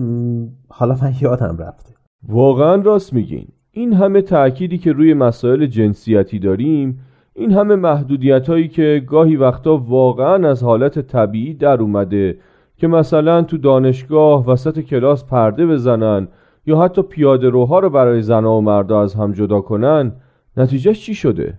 حالا 0.69 0.97
من 1.02 1.13
یادم 1.21 1.58
رفته. 1.58 1.96
واقعا 2.23 2.75
راست 2.75 3.13
میگین. 3.13 3.47
این 3.71 3.93
همه 3.93 4.21
تأکیدی 4.21 4.77
که 4.77 4.91
روی 4.91 5.13
مسائل 5.13 5.65
جنسیتی 5.65 6.39
داریم 6.39 6.99
این 7.34 7.51
همه 7.51 7.75
محدودیت 7.75 8.49
هایی 8.49 8.67
که 8.67 9.03
گاهی 9.08 9.36
وقتا 9.36 9.77
واقعا 9.77 10.49
از 10.49 10.63
حالت 10.63 10.99
طبیعی 10.99 11.53
در 11.53 11.82
اومده 11.82 12.39
که 12.77 12.88
مثلا 12.88 13.41
تو 13.41 13.58
دانشگاه 13.58 14.45
وسط 14.45 14.80
کلاس 14.80 15.25
پرده 15.25 15.65
بزنن 15.65 16.27
یا 16.65 16.80
حتی 16.80 17.01
پیاده 17.01 17.49
روها 17.49 17.80
رو 17.80 17.89
برای 17.89 18.21
زنها 18.21 18.58
و 18.58 18.62
مردا 18.62 19.01
از 19.01 19.15
هم 19.15 19.34
جدا 19.34 19.62
کنن 19.62 20.12
نتیجهش 20.58 21.06
چی 21.06 21.13
شده؟ 21.13 21.53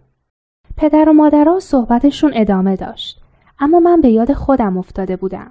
پدر 0.76 1.08
و 1.08 1.12
مادرها 1.12 1.58
صحبتشون 1.60 2.32
ادامه 2.34 2.76
داشت. 2.76 3.20
اما 3.60 3.80
من 3.80 4.00
به 4.00 4.08
یاد 4.08 4.32
خودم 4.32 4.78
افتاده 4.78 5.16
بودم. 5.16 5.50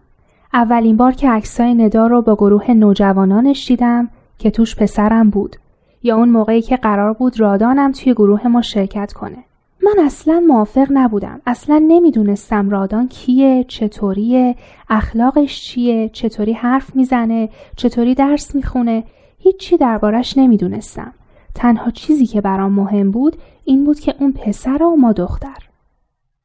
اولین 0.53 0.97
بار 0.97 1.11
که 1.11 1.29
عکسای 1.29 1.73
ندا 1.73 2.07
رو 2.07 2.21
با 2.21 2.35
گروه 2.35 2.71
نوجوانانش 2.71 3.67
دیدم 3.67 4.09
که 4.39 4.51
توش 4.51 4.75
پسرم 4.75 5.29
بود. 5.29 5.55
یا 6.03 6.17
اون 6.17 6.29
موقعی 6.29 6.61
که 6.61 6.77
قرار 6.77 7.13
بود 7.13 7.39
رادانم 7.39 7.91
توی 7.91 8.13
گروه 8.13 8.47
ما 8.47 8.61
شرکت 8.61 9.13
کنه. 9.13 9.37
من 9.83 10.05
اصلا 10.05 10.43
موافق 10.47 10.87
نبودم. 10.89 11.41
اصلا 11.45 11.83
نمی‌دونستم 11.87 12.69
رادان 12.69 13.07
کیه 13.07 13.65
چطوریه 13.67 14.55
اخلاقش 14.89 15.61
چیه 15.61 16.09
چطوری 16.09 16.53
حرف 16.53 16.95
می‌زنه 16.95 17.49
چطوری 17.75 18.15
درس 18.15 18.55
می‌خونه. 18.55 19.03
هیچی 19.39 19.77
دربارش 19.77 20.37
نمی‌دونستم. 20.37 21.13
تنها 21.55 21.91
چیزی 21.91 22.25
که 22.25 22.41
برام 22.41 22.71
مهم 22.71 23.11
بود 23.11 23.35
این 23.65 23.85
بود 23.85 23.99
که 23.99 24.15
اون 24.19 24.31
پسر 24.31 24.83
و 24.83 24.95
ما 24.95 25.11
دختر. 25.11 25.57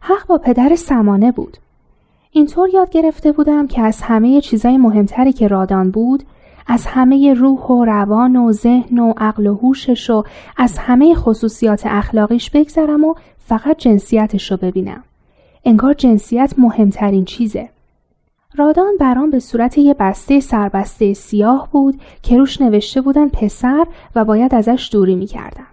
حق 0.00 0.26
با 0.26 0.38
پدر 0.38 0.76
سمانه 0.76 1.33
بود. 1.33 1.57
اینطور 2.31 2.68
یاد 2.74 2.90
گرفته 2.90 3.33
بودم 3.33 3.66
که 3.66 3.83
از 3.83 4.02
همه 4.02 4.40
چیزای 4.40 4.78
مهمتری 4.78 5.33
که 5.33 5.48
رادان 5.48 5.90
بود 5.90 6.22
از 6.66 6.87
همه 6.87 7.35
روح 7.35 7.61
و 7.61 7.85
روان 7.85 8.37
و 8.37 8.53
ذهن 8.53 8.98
و 8.98 9.12
عقل 9.16 9.46
و 9.46 9.55
هوشش 9.55 10.11
و 10.11 10.25
از 10.57 10.79
همه 10.79 11.14
خصوصیات 11.14 11.83
اخلاقیش 11.87 12.51
بگذرم 12.51 13.05
و 13.05 13.14
فقط 13.38 13.77
جنسیتش 13.79 14.51
رو 14.51 14.57
ببینم. 14.57 15.05
انگار 15.64 15.94
جنسیت 15.94 16.55
مهمترین 16.59 17.25
چیزه. 17.25 17.68
رادان 18.57 18.92
برام 19.01 19.31
به 19.31 19.38
صورت 19.38 19.79
یه 19.79 19.94
بسته 19.94 20.40
سربسته 20.40 21.14
سیاه 21.14 21.68
بود 21.72 22.01
که 22.22 22.38
روش 22.38 22.61
نوشته 22.61 23.01
بودن 23.01 23.29
پسر 23.29 23.87
و 24.16 24.25
باید 24.25 24.55
ازش 24.55 24.88
دوری 24.92 25.14
می‌کردم. 25.14 25.66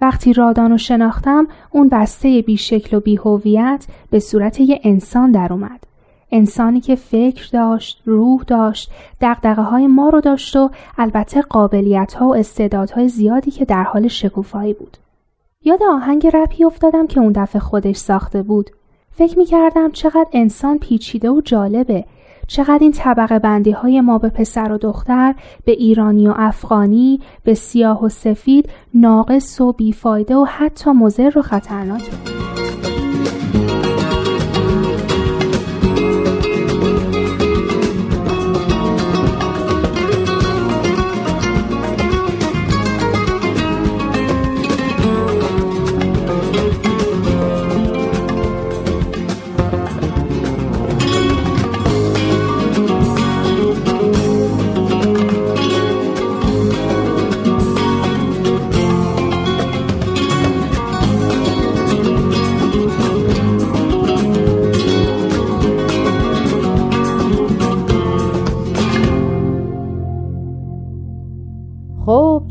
وقتی 0.00 0.32
رادان 0.32 0.70
رو 0.70 0.78
شناختم 0.78 1.46
اون 1.70 1.88
بسته 1.88 2.42
بیشکل 2.42 2.96
و 2.96 3.00
بیهویت 3.00 3.86
به 4.10 4.18
صورت 4.18 4.60
یه 4.60 4.80
انسان 4.84 5.30
در 5.30 5.52
اومد. 5.52 5.91
انسانی 6.32 6.80
که 6.80 6.94
فکر 6.94 7.48
داشت، 7.52 8.02
روح 8.04 8.42
داشت، 8.46 8.90
دقدقه 9.20 9.62
های 9.62 9.86
ما 9.86 10.08
رو 10.08 10.20
داشت 10.20 10.56
و 10.56 10.70
البته 10.98 11.42
قابلیت 11.42 12.14
ها 12.14 12.28
و 12.28 12.36
استعدادهای 12.36 13.08
زیادی 13.08 13.50
که 13.50 13.64
در 13.64 13.82
حال 13.82 14.08
شکوفایی 14.08 14.72
بود. 14.72 14.96
یاد 15.64 15.82
آهنگ 15.82 16.30
رپی 16.34 16.64
افتادم 16.64 17.06
که 17.06 17.20
اون 17.20 17.32
دفعه 17.32 17.60
خودش 17.60 17.96
ساخته 17.96 18.42
بود. 18.42 18.70
فکر 19.12 19.38
می 19.38 19.44
کردم 19.44 19.90
چقدر 19.90 20.26
انسان 20.32 20.78
پیچیده 20.78 21.30
و 21.30 21.40
جالبه. 21.40 22.04
چقدر 22.46 22.78
این 22.80 22.92
طبقه 22.92 23.38
بندی 23.38 23.70
های 23.70 24.00
ما 24.00 24.18
به 24.18 24.28
پسر 24.28 24.72
و 24.72 24.78
دختر، 24.78 25.34
به 25.64 25.72
ایرانی 25.72 26.28
و 26.28 26.34
افغانی، 26.36 27.20
به 27.44 27.54
سیاه 27.54 28.04
و 28.04 28.08
سفید، 28.08 28.68
ناقص 28.94 29.60
و 29.60 29.72
بیفایده 29.72 30.36
و 30.36 30.44
حتی 30.44 30.90
مزر 30.90 31.38
و 31.38 31.42
خطرناکه. 31.42 32.61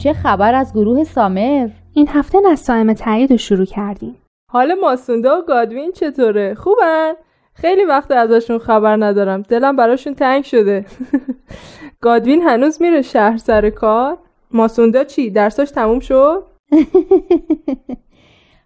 چه 0.03 0.13
خبر 0.13 0.53
از 0.53 0.73
گروه 0.73 1.03
سامر؟ 1.03 1.69
این 1.93 2.07
هفته 2.07 2.39
نسایم 2.51 2.93
تایید 2.93 3.31
رو 3.31 3.37
شروع 3.37 3.65
کردیم 3.65 4.15
حال 4.51 4.73
ماسونده 4.73 5.29
و 5.29 5.41
گادوین 5.41 5.91
چطوره؟ 5.91 6.55
خوبن؟ 6.55 7.13
خیلی 7.53 7.85
وقت 7.85 8.11
ازشون 8.11 8.57
خبر 8.57 8.95
ندارم 9.05 9.41
دلم 9.41 9.75
براشون 9.75 10.13
تنگ 10.13 10.43
شده 10.43 10.85
گادوین 12.01 12.41
هنوز 12.41 12.81
میره 12.81 13.01
شهر 13.01 13.37
سر 13.37 13.69
کار؟ 13.69 14.17
ماسوندا 14.51 15.03
چی؟ 15.03 15.29
درساش 15.29 15.71
تموم 15.71 15.99
شد؟ 15.99 16.43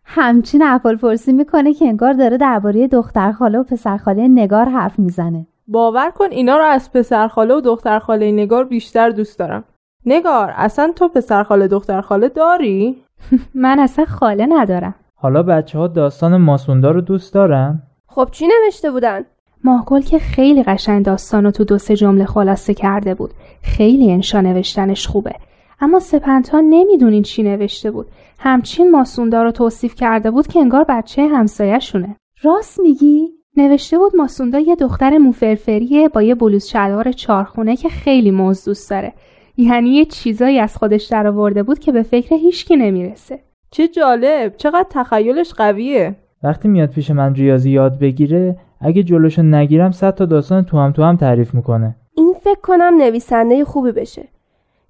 همچین 0.04 0.62
احوال 0.62 0.96
پرسی 0.96 1.34
می‌کنه 1.34 1.74
که 1.74 1.86
انگار 1.86 2.14
داره 2.14 2.38
درباره 2.38 2.88
دخترخاله 2.88 3.60
و 3.60 3.64
پسرخاله 3.64 4.28
نگار 4.28 4.70
حرف 4.70 5.00
می‌زنه 5.00 5.48
باور 5.68 6.12
کن 6.12 6.32
اینا 6.32 6.58
رو 6.58 6.64
از 6.64 6.92
پسرخاله 6.92 7.54
و 7.54 7.62
دخترخاله 7.62 8.32
نگار 8.32 8.64
بیشتر 8.64 9.10
دوست 9.10 9.40
دارم 9.40 9.64
نگار 10.06 10.54
اصلا 10.56 10.94
تو 10.96 11.08
پسر 11.08 11.44
خاله 11.44 11.68
دختر 11.68 12.02
خاله 12.02 12.30
داری؟ 12.30 13.04
من 13.64 13.80
اصلا 13.80 14.06
خاله 14.06 14.46
ندارم 14.50 14.96
حالا 15.16 15.44
بچه 15.44 15.80
ها 15.80 15.88
داستان 15.88 16.38
ماسوندا 16.38 16.92
رو 16.92 17.02
دوست 17.02 17.34
دارن؟ 17.34 17.82
خب 18.08 18.28
چی 18.32 18.48
نوشته 18.48 18.92
بودن؟ 18.92 19.26
ماهگل 19.64 20.02
که 20.02 20.20
خیلی 20.20 20.64
قشنگ 20.64 21.06
داستان 21.06 21.44
رو 21.44 21.52
تو 21.52 21.64
دو 21.64 21.78
سه 21.78 21.96
جمله 21.96 22.26
خلاصه 22.26 22.74
کرده 22.74 23.14
بود 23.14 23.32
خیلی 23.62 24.12
انشا 24.12 24.42
نوشتنش 24.42 25.08
خوبه 25.08 25.34
اما 25.80 26.00
سپنتا 26.00 26.60
نمی‌دونین 26.60 27.24
چی 27.24 27.44
نوشته 27.44 27.92
بود 27.92 28.08
همچین 28.40 28.92
ماسوندا 28.92 29.44
رو 29.44 29.52
توصیف 29.52 29.96
کرده 29.96 30.32
بود 30.32 30.48
که 30.48 30.60
انگار 30.60 30.86
بچه 30.90 31.28
همسایهشونه 31.28 32.16
راست 32.44 32.80
میگی؟ 32.80 33.30
نوشته 33.58 33.98
بود 33.98 34.16
ماسوندا 34.16 34.60
یه 34.60 34.76
دختر 34.76 35.18
موفرفریه 35.18 36.10
با 36.10 36.22
یه 36.22 36.36
بلوز 36.36 36.66
شلوار 36.66 37.12
چارخونه 37.12 37.76
که 37.76 37.90
خیلی 37.90 38.32
موز 38.32 38.66
دوست 38.66 38.90
داره 38.90 39.14
یعنی 39.58 39.90
یه 39.90 40.06
چیزایی 40.06 40.60
از 40.60 40.78
خودش 40.78 41.06
درآورده 41.06 41.64
بود 41.64 41.80
که 41.80 41.92
به 41.92 42.04
فکر 42.04 42.36
هیچکی 42.36 42.76
نمی‌رسه. 42.76 43.40
چه 43.72 43.88
جالب 43.88 44.54
چقدر 44.58 44.88
تخیلش 44.90 45.54
قویه. 45.54 46.16
وقتی 46.44 46.68
میاد 46.68 46.90
پیش 46.90 47.12
من 47.12 47.36
ریاضی 47.36 47.72
یاد 47.72 48.00
بگیره 48.00 48.58
اگه 48.82 49.04
جلوشو 49.04 49.42
نگیرم 49.42 49.92
صد 49.92 50.16
تا 50.16 50.26
داستان 50.26 50.66
تو 50.66 50.78
هم 50.78 50.92
تو 50.92 51.04
هم 51.04 51.16
تعریف 51.16 51.54
می‌کنه. 51.54 51.96
این 52.18 52.34
فکر 52.42 52.62
کنم 52.64 52.94
نویسنده 52.98 53.66
خوبی 53.66 53.92
بشه. 53.92 54.28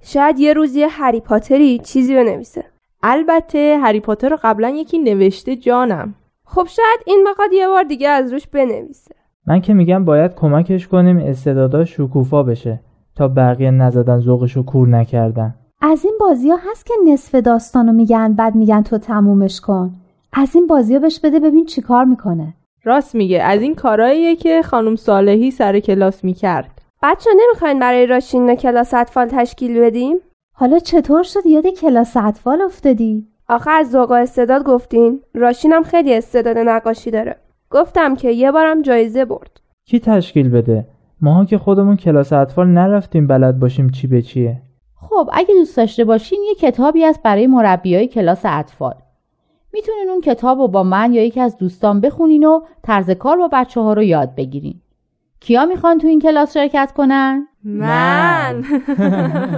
شاید 0.04 0.39
یه 0.39 0.54
روز 0.54 0.75
یه 0.75 0.88
هری 0.88 1.19
پاتری 1.19 1.80
چیزی 1.80 2.15
بنویسه. 2.15 2.63
البته 3.04 3.78
هری 3.84 3.99
پاتر 3.99 4.30
رو 4.30 4.38
قبلا 4.43 4.69
یکی 4.69 4.99
نوشته 4.99 5.56
جانم. 5.56 6.15
خب 6.45 6.67
شاید 6.67 6.99
این 7.06 7.28
بخواد 7.28 7.54
یه 7.54 7.67
بار 7.67 7.84
دیگه 7.84 8.10
از 8.10 8.34
روش 8.34 8.47
بنویسه. 8.47 9.15
من 9.47 9.62
که 9.62 9.73
میگم 9.73 10.06
باید 10.06 10.36
کمکش 10.36 10.88
کنیم 10.88 11.17
استعدادا 11.17 11.86
شکوفا 11.86 12.43
بشه. 12.43 12.80
تا 13.15 13.28
بقیه 13.28 13.71
نزدن 13.71 14.19
ذوقشو 14.19 14.63
کور 14.63 14.88
نکردن. 14.88 15.56
از 15.82 16.06
این 16.06 16.13
بازی 16.19 16.49
ها 16.49 16.58
هست 16.71 16.86
که 16.86 16.93
نصف 17.08 17.36
داستانو 17.36 17.91
میگن 17.91 18.34
بعد 18.34 18.56
میگن 18.56 18.82
تو 18.82 18.97
تمومش 18.97 19.62
کن. 19.62 19.91
از 20.34 20.56
این 20.56 20.67
بازی 20.67 20.93
ها 20.93 20.99
بهش 20.99 21.19
بده 21.19 21.39
ببین 21.39 21.65
چیکار 21.65 22.06
می‌کنه. 22.06 22.54
راست 22.84 23.15
میگه 23.15 23.41
از 23.41 23.62
این 23.62 23.75
کاراییه 23.75 24.36
که 24.36 24.62
خانم 24.62 24.95
صالحی 24.95 25.51
سر 25.51 25.80
کلاس 25.80 26.23
می‌کرد. 26.23 26.82
بچه 27.04 27.30
نمی‌خواین 27.38 27.80
برای 27.80 28.06
راشین 28.06 28.56
کلاس 28.56 28.93
اطفال 28.93 29.28
تشکیل 29.28 29.80
بدیم؟ 29.80 30.17
حالا 30.56 30.80
چطور 30.80 31.23
شد؟ 31.23 31.45
یاد 31.45 31.67
کلاس 31.67 32.17
اطفال 32.17 32.62
افتادی؟ 32.62 33.28
آخه 33.49 33.71
از 33.71 33.91
ذوق 33.91 34.12
استعداد 34.12 34.63
گفتین. 34.63 35.21
راشینم 35.34 35.84
خیلی 35.84 36.13
استعداد 36.13 36.58
نقاشی 36.58 37.12
داره. 37.12 37.36
گفتم 37.71 38.15
که 38.15 38.32
یه 38.32 38.51
بارم 38.51 38.82
جایزه 38.82 39.25
برد. 39.25 39.60
کی 39.88 39.99
تشکیل 39.99 40.49
بده؟ 40.49 40.86
ماها 41.21 41.45
که 41.45 41.58
خودمون 41.58 41.97
کلاس 41.97 42.34
اطفال 42.34 42.67
نرفتیم 42.67 43.28
بلد 43.28 43.60
باشیم 43.60 43.89
چی 43.89 44.08
به 44.08 44.21
چیه؟ 44.21 44.62
خب 44.95 45.30
اگه 45.34 45.54
دوست 45.54 45.78
داشته 45.78 46.06
باشین 46.06 46.39
یه 46.47 46.56
کتابی 46.56 47.04
هست 47.04 47.23
برای 47.23 47.47
مربیای 47.47 48.08
کلاس 48.08 48.41
اطفال. 48.43 48.95
می‌تونین 49.73 50.10
اون 50.10 50.21
کتاب 50.21 50.60
رو 50.60 50.67
با 50.67 50.84
من 50.84 51.13
یا 51.13 51.23
یکی 51.23 51.39
از 51.41 51.58
دوستان 51.58 52.01
بخونین 52.01 52.43
و 52.43 52.60
طرز 52.84 53.10
کار 53.10 53.38
با 53.38 53.49
بچه 53.54 53.82
ها 53.82 53.93
رو 53.93 54.04
یاد 54.04 54.36
بگیرین. 54.36 54.82
کیا 55.39 55.65
می‌خوان 55.65 55.97
تو 55.97 56.08
این 56.08 56.21
کلاس 56.21 56.54
شرکت 56.54 56.91
کنن؟ 56.91 57.47
من. 57.63 58.63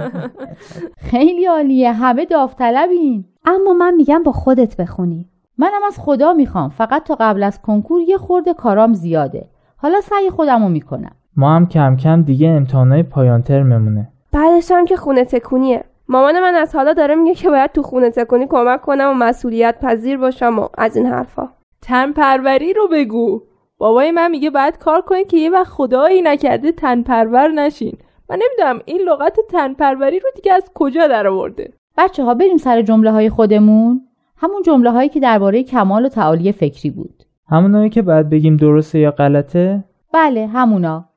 خیلی 1.10 1.46
عالیه 1.46 1.92
همه 1.92 2.24
داوطلبین. 2.24 3.24
اما 3.44 3.72
من 3.72 3.94
میگم 3.94 4.22
با 4.22 4.32
خودت 4.32 4.76
بخونی. 4.76 5.28
منم 5.58 5.80
از 5.86 5.98
خدا 5.98 6.32
می‌خوام 6.32 6.68
فقط 6.68 7.04
تا 7.04 7.16
قبل 7.20 7.42
از 7.42 7.62
کنکور 7.62 8.00
یه 8.00 8.16
خورده 8.16 8.54
کارام 8.54 8.92
زیاده. 8.92 9.48
حالا 9.76 10.00
سعی 10.00 10.30
خودم 10.30 10.62
رو 10.62 10.68
می‌کنم. 10.68 11.12
ما 11.38 11.56
هم 11.56 11.66
کم 11.66 11.96
کم 11.96 12.22
دیگه 12.22 12.48
امتحانای 12.48 13.02
پایان 13.02 13.42
ترممونه 13.42 14.08
بعدش 14.32 14.70
هم 14.70 14.84
که 14.84 14.96
خونه 14.96 15.24
تکونیه. 15.24 15.84
مامان 16.08 16.40
من 16.40 16.54
از 16.54 16.74
حالا 16.74 16.92
داره 16.92 17.14
میگه 17.14 17.34
که 17.34 17.50
باید 17.50 17.72
تو 17.72 17.82
خونه 17.82 18.10
تکونی 18.10 18.46
کمک 18.46 18.80
کنم 18.80 19.10
و 19.10 19.14
مسئولیت 19.14 19.76
پذیر 19.80 20.18
باشم 20.18 20.58
و 20.58 20.68
از 20.78 20.96
این 20.96 21.06
حرفا. 21.06 21.48
تن 21.82 22.12
پروری 22.12 22.72
رو 22.72 22.88
بگو. 22.92 23.42
بابای 23.78 24.10
من 24.10 24.30
میگه 24.30 24.50
باید 24.50 24.78
کار 24.78 25.00
کنید 25.00 25.26
که 25.26 25.36
یه 25.36 25.50
وقت 25.50 25.66
خدایی 25.66 26.22
نکرده 26.22 26.72
تن 26.72 27.02
پرور 27.02 27.48
نشین. 27.48 27.98
من 28.30 28.38
نمی‌دونم 28.42 28.82
این 28.84 29.00
لغت 29.00 29.36
تن 29.50 29.74
پروری 29.74 30.20
رو 30.20 30.30
دیگه 30.36 30.52
از 30.52 30.70
کجا 30.74 31.06
در 31.06 31.26
آورده 31.26 31.72
بچه 31.98 32.24
ها 32.24 32.34
بریم 32.34 32.56
سر 32.56 32.82
جمله 32.82 33.10
های 33.10 33.30
خودمون. 33.30 34.00
همون 34.36 34.62
جمله 34.62 34.90
هایی 34.90 35.08
که 35.08 35.20
درباره 35.20 35.62
کمال 35.62 36.04
و 36.04 36.08
تعالی 36.08 36.52
فکری 36.52 36.90
بود. 36.90 37.22
همونایی 37.48 37.90
که 37.90 38.02
باید 38.02 38.30
بگیم 38.30 38.56
درسته 38.56 38.98
یا 38.98 39.10
غلطه؟ 39.10 39.84
بله 40.12 40.46
همونا. 40.46 41.07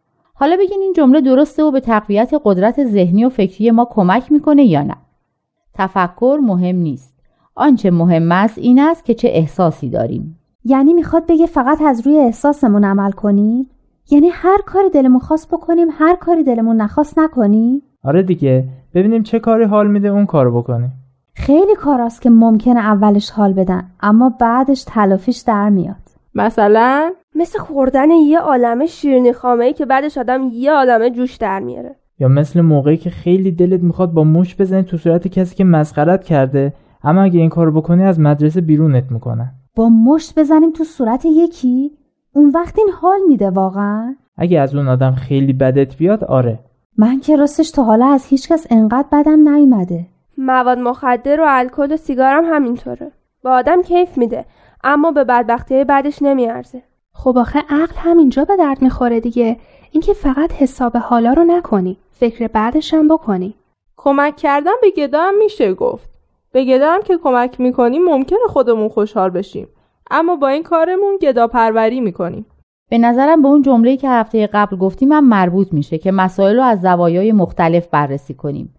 حالا 0.41 0.57
بگین 0.59 0.81
این 0.81 0.93
جمله 0.93 1.21
درسته 1.21 1.63
و 1.63 1.71
به 1.71 1.79
تقویت 1.79 2.33
قدرت 2.43 2.85
ذهنی 2.85 3.25
و 3.25 3.29
فکری 3.29 3.71
ما 3.71 3.87
کمک 3.91 4.31
می‌کنه 4.31 4.65
یا 4.65 4.83
نه؟ 4.83 4.95
تفکر 5.73 6.39
مهم 6.41 6.75
نیست. 6.75 7.13
آنچه 7.55 7.91
مهم 7.91 8.31
است 8.31 8.57
این 8.57 8.79
است 8.79 9.05
که 9.05 9.13
چه 9.13 9.27
احساسی 9.27 9.89
داریم. 9.89 10.39
یعنی 10.65 10.93
می‌خواد 10.93 11.27
بگه 11.27 11.45
فقط 11.45 11.81
از 11.81 12.07
روی 12.07 12.17
احساسمون 12.17 12.83
عمل 12.83 13.11
کنیم؟ 13.11 13.69
یعنی 14.11 14.29
هر 14.29 14.57
کاری 14.65 14.89
دلمون 14.89 15.19
خواست 15.19 15.47
بکنیم 15.51 15.87
هر 15.91 16.15
کاری 16.15 16.43
دلمون 16.43 16.75
نخواست 16.75 17.19
نکنیم؟ 17.19 17.81
آره 18.03 18.23
دیگه. 18.23 18.67
ببینیم 18.93 19.23
چه 19.23 19.39
کاری 19.39 19.63
حال 19.63 19.87
میده 19.87 20.07
اون 20.07 20.25
کارو 20.25 20.61
بکنیم. 20.61 20.91
خیلی 21.35 21.75
کاراست 21.75 22.21
که 22.21 22.29
ممکنه 22.29 22.79
اولش 22.79 23.29
حال 23.29 23.53
بدن 23.53 23.83
اما 23.99 24.29
بعدش 24.29 24.83
تلافیش 24.87 25.37
در 25.37 25.69
میاد. 25.69 25.95
مثلا 26.35 27.11
مثل 27.35 27.59
خوردن 27.59 28.11
یه 28.11 28.39
عالمه 28.39 28.85
شیرینی 28.85 29.33
خامه 29.33 29.65
ای 29.65 29.73
که 29.73 29.85
بعدش 29.85 30.17
آدم 30.17 30.49
یه 30.53 30.71
عالمه 30.71 31.09
جوش 31.09 31.35
در 31.35 31.59
میاره. 31.59 31.95
یا 32.19 32.27
مثل 32.27 32.61
موقعی 32.61 32.97
که 32.97 33.09
خیلی 33.09 33.51
دلت 33.51 33.81
می‌خواد 33.81 34.11
با 34.11 34.23
موش 34.23 34.55
بزنی 34.55 34.83
تو 34.83 34.97
صورت 34.97 35.27
کسی 35.27 35.55
که 35.55 35.63
مسخرت 35.63 36.23
کرده 36.23 36.73
اما 37.03 37.21
اگه 37.21 37.39
این 37.39 37.49
کارو 37.49 37.71
بکنی 37.71 38.03
از 38.03 38.19
مدرسه 38.19 38.61
بیرونت 38.61 39.11
می‌کنن. 39.11 39.51
با 39.75 39.89
مشت 39.89 40.39
بزنیم 40.39 40.71
تو 40.71 40.83
صورت 40.83 41.25
یکی؟ 41.25 41.91
اون 42.33 42.51
وقت 42.55 42.79
این 42.79 42.89
حال 43.01 43.19
میده 43.27 43.49
واقعا؟ 43.49 44.15
اگه 44.37 44.59
از 44.59 44.75
اون 44.75 44.87
آدم 44.87 45.11
خیلی 45.11 45.53
بدت 45.53 45.97
بیاد 45.97 46.23
آره. 46.23 46.59
من 46.97 47.19
که 47.19 47.35
راستش 47.35 47.71
تا 47.71 47.83
حالا 47.83 48.05
از 48.05 48.25
هیچکس 48.25 48.67
انقدر 48.69 49.07
بدم 49.11 49.49
نیومده. 49.49 50.05
مواد 50.37 50.77
مخدر 50.77 51.41
و 51.41 51.45
الکل 51.47 51.91
و 51.91 51.97
سیگارم 51.97 52.43
همینطوره. 52.45 53.11
به 53.43 53.49
آدم 53.49 53.81
کیف 53.81 54.17
میده 54.17 54.45
اما 54.83 55.11
به 55.11 55.23
بدبختی 55.23 55.83
بعدش 55.83 56.21
نمیارزه. 56.21 56.81
خب 57.13 57.37
آخه 57.37 57.59
عقل 57.69 57.93
همینجا 57.95 58.45
به 58.45 58.55
درد 58.57 58.81
می‌خوره 58.81 59.19
دیگه. 59.19 59.57
اینکه 59.91 60.13
فقط 60.13 60.53
حساب 60.53 60.97
حالا 60.97 61.33
رو 61.33 61.43
نکنی. 61.43 61.97
فکر 62.11 62.47
بعدش 62.47 62.93
هم 62.93 63.07
بکنی. 63.07 63.55
کمک 63.97 64.35
کردن 64.35 64.71
به 64.81 64.91
گدا 64.91 65.21
هم 65.21 65.37
میشه 65.37 65.73
گفت. 65.73 66.09
به 66.51 66.65
گدا 66.65 66.91
هم 66.91 67.01
که 67.01 67.17
کمک 67.23 67.59
می‌کنیم 67.61 68.05
ممکنه 68.05 68.39
خودمون 68.47 68.89
خوشحال 68.89 69.29
بشیم. 69.29 69.67
اما 70.11 70.35
با 70.35 70.47
این 70.47 70.63
کارمون 70.63 71.17
گدا 71.21 71.47
پروری 71.47 72.01
می‌کنیم. 72.01 72.45
به 72.89 72.97
نظرم 72.97 73.41
به 73.41 73.47
اون 73.47 73.61
جمله‌ای 73.61 73.97
که 73.97 74.09
هفته 74.09 74.47
قبل 74.47 74.77
گفتیم 74.77 75.11
هم 75.11 75.29
مربوط 75.29 75.73
میشه 75.73 75.97
که 75.97 76.11
مسائل 76.11 76.55
رو 76.55 76.63
از 76.63 76.81
زوایای 76.81 77.31
مختلف 77.31 77.87
بررسی 77.87 78.33
کنیم. 78.33 78.73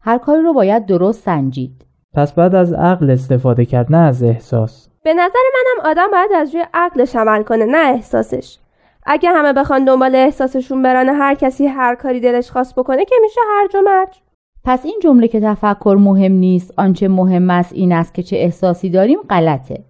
هر 0.00 0.18
کاری 0.18 0.42
رو 0.42 0.52
باید 0.52 0.86
درست 0.86 1.22
سنجید. 1.22 1.84
پس 2.14 2.32
بعد 2.32 2.54
از 2.54 2.72
عقل 2.72 3.10
استفاده 3.10 3.64
کرد 3.64 3.92
نه 3.92 3.98
از 3.98 4.22
احساس. 4.22 4.88
به 5.04 5.14
نظر 5.14 5.38
منم 5.54 5.90
آدم 5.90 6.10
باید 6.12 6.32
از 6.34 6.54
روی 6.54 6.64
عقلش 6.74 7.16
عمل 7.16 7.42
کنه 7.42 7.64
نه 7.64 7.92
احساسش. 7.94 8.58
اگه 9.06 9.30
همه 9.30 9.52
بخوان 9.52 9.84
دنبال 9.84 10.14
احساسشون 10.14 10.82
برن 10.82 11.08
هر 11.08 11.34
کسی 11.34 11.66
هر 11.66 11.94
کاری 11.94 12.20
دلش 12.20 12.50
خواست 12.50 12.74
بکنه 12.74 13.04
که 13.04 13.14
میشه 13.22 13.40
هرج 13.50 13.76
و 13.76 13.82
مرج. 13.84 14.20
پس 14.64 14.84
این 14.84 15.00
جمله 15.02 15.28
که 15.28 15.40
تفکر 15.40 15.96
مهم 16.00 16.32
نیست 16.32 16.74
آنچه 16.76 17.08
مهم 17.08 17.50
است 17.50 17.72
این 17.72 17.92
است 17.92 18.14
که 18.14 18.22
چه 18.22 18.36
احساسی 18.36 18.90
داریم 18.90 19.18
غلطه. 19.30 19.84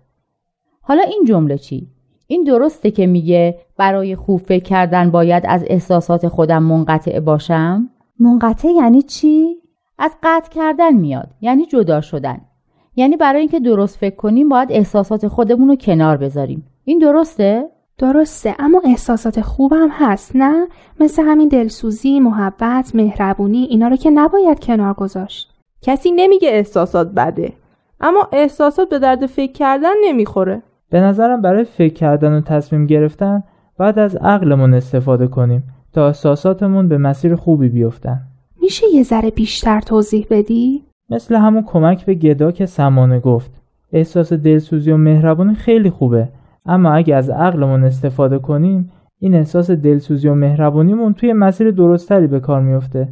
حالا 0.82 1.02
این 1.02 1.24
جمله 1.28 1.58
چی؟ 1.58 1.88
این 2.26 2.44
درسته 2.44 2.90
که 2.90 3.06
میگه 3.06 3.58
برای 3.76 4.16
خوب 4.16 4.40
فکر 4.40 4.64
کردن 4.64 5.10
باید 5.10 5.42
از 5.46 5.64
احساسات 5.66 6.28
خودم 6.28 6.62
منقطع 6.62 7.20
باشم؟ 7.20 7.90
منقطع 8.20 8.68
یعنی 8.68 9.02
چی؟ 9.02 9.56
از 9.98 10.10
قطع 10.22 10.50
کردن 10.50 10.94
میاد 10.94 11.28
یعنی 11.40 11.66
جدا 11.66 12.00
شدن. 12.00 12.40
یعنی 12.96 13.16
برای 13.16 13.40
اینکه 13.40 13.60
درست 13.60 13.98
فکر 13.98 14.16
کنیم 14.16 14.48
باید 14.48 14.72
احساسات 14.72 15.28
خودمون 15.28 15.68
رو 15.68 15.76
کنار 15.76 16.16
بذاریم. 16.16 16.66
این 16.84 16.98
درسته؟ 16.98 17.68
درسته 17.98 18.54
اما 18.58 18.82
احساسات 18.84 19.40
خوبم 19.40 19.88
هست 19.90 20.36
نه؟ 20.36 20.66
مثل 21.00 21.22
همین 21.22 21.48
دلسوزی 21.48 22.20
محبت 22.20 22.94
مهربونی 22.94 23.66
اینا 23.70 23.88
رو 23.88 23.96
که 23.96 24.10
نباید 24.10 24.60
کنار 24.60 24.94
گذاشت. 24.94 25.54
کسی 25.82 26.10
نمیگه 26.10 26.48
احساسات 26.48 27.08
بده 27.08 27.52
اما 28.00 28.28
احساسات 28.32 28.88
به 28.88 28.98
درد 28.98 29.26
فکر 29.26 29.52
کردن 29.52 29.94
نمی‌خوره. 30.04 30.62
به 30.90 31.00
نظرم 31.00 31.42
برای 31.42 31.64
فکر 31.64 31.94
کردن 31.94 32.32
و 32.32 32.40
تصمیم 32.40 32.86
گرفتن 32.86 33.42
بعد 33.78 33.98
از 33.98 34.16
عقلمون 34.16 34.74
استفاده 34.74 35.26
کنیم 35.26 35.62
تا 35.92 36.06
احساساتمون 36.06 36.88
به 36.88 36.98
مسیر 36.98 37.34
خوبی 37.34 37.68
بیفتن. 37.68 38.20
میشه 38.60 38.86
یه 38.94 39.02
ذره 39.02 39.30
بیشتر 39.30 39.80
توضیح 39.80 40.26
بدی؟ 40.30 40.84
مثل 41.14 41.34
همون 41.34 41.62
کمک 41.62 42.06
به 42.06 42.14
گدا 42.14 42.52
که 42.52 42.66
سمانه 42.66 43.20
گفت. 43.20 43.50
احساس 43.92 44.32
دلسوزی 44.32 44.90
و 44.92 44.96
مهربانی 44.96 45.54
خیلی 45.54 45.90
خوبه. 45.90 46.28
اما 46.66 46.92
اگه 46.92 47.14
از 47.14 47.30
عقلمون 47.30 47.84
استفاده 47.84 48.38
کنیم 48.38 48.92
این 49.18 49.34
احساس 49.34 49.70
دلسوزی 49.70 50.28
و 50.28 50.34
مهربانیمون 50.34 51.14
توی 51.14 51.32
مسیر 51.32 51.70
درستتری 51.70 52.26
به 52.26 52.40
کار 52.40 52.60
میفته. 52.60 53.08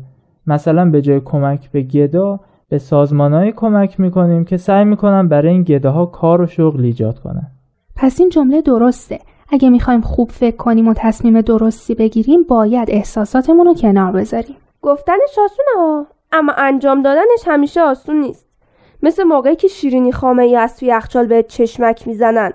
مثلا 0.46 0.90
به 0.90 1.02
جای 1.02 1.20
کمک 1.20 1.70
به 1.70 1.82
گدا 1.82 2.40
به 2.68 2.78
سازمانهای 2.78 3.52
کمک 3.52 4.00
می‌کنیم 4.00 4.44
که 4.44 4.56
سعی 4.56 4.84
می‌کنن 4.84 5.28
برای 5.28 5.52
این 5.52 5.62
گداها 5.62 6.06
کار 6.06 6.40
و 6.40 6.46
شغل 6.46 6.84
ایجاد 6.84 7.18
کنن. 7.18 7.46
پس 7.96 8.20
این 8.20 8.28
جمله 8.28 8.62
درسته. 8.62 9.18
اگه 9.48 9.70
می‌خوایم 9.70 10.00
خوب 10.00 10.28
فکر 10.30 10.56
کنیم 10.56 10.88
و 10.88 10.94
تصمیم 10.96 11.40
درستی 11.40 11.94
بگیریم 11.94 12.42
باید 12.48 12.88
احساساتمون 12.90 13.66
رو 13.66 13.74
کنار 13.74 14.12
بذاریم. 14.12 14.56
گفتنش 14.82 15.38
آسونه 15.44 15.76
ها. 15.76 16.06
اما 16.32 16.52
انجام 16.52 17.02
دادنش 17.02 17.42
همیشه 17.46 17.80
آسون 17.80 18.20
نیست. 18.20 18.46
مثل 19.02 19.22
موقعی 19.22 19.56
که 19.56 19.68
شیرینی 19.68 20.12
خامه 20.12 20.42
ای 20.42 20.56
از 20.56 20.76
توی 20.76 20.88
یخچال 20.88 21.26
به 21.26 21.42
چشمک 21.42 22.08
می‌زنن. 22.08 22.52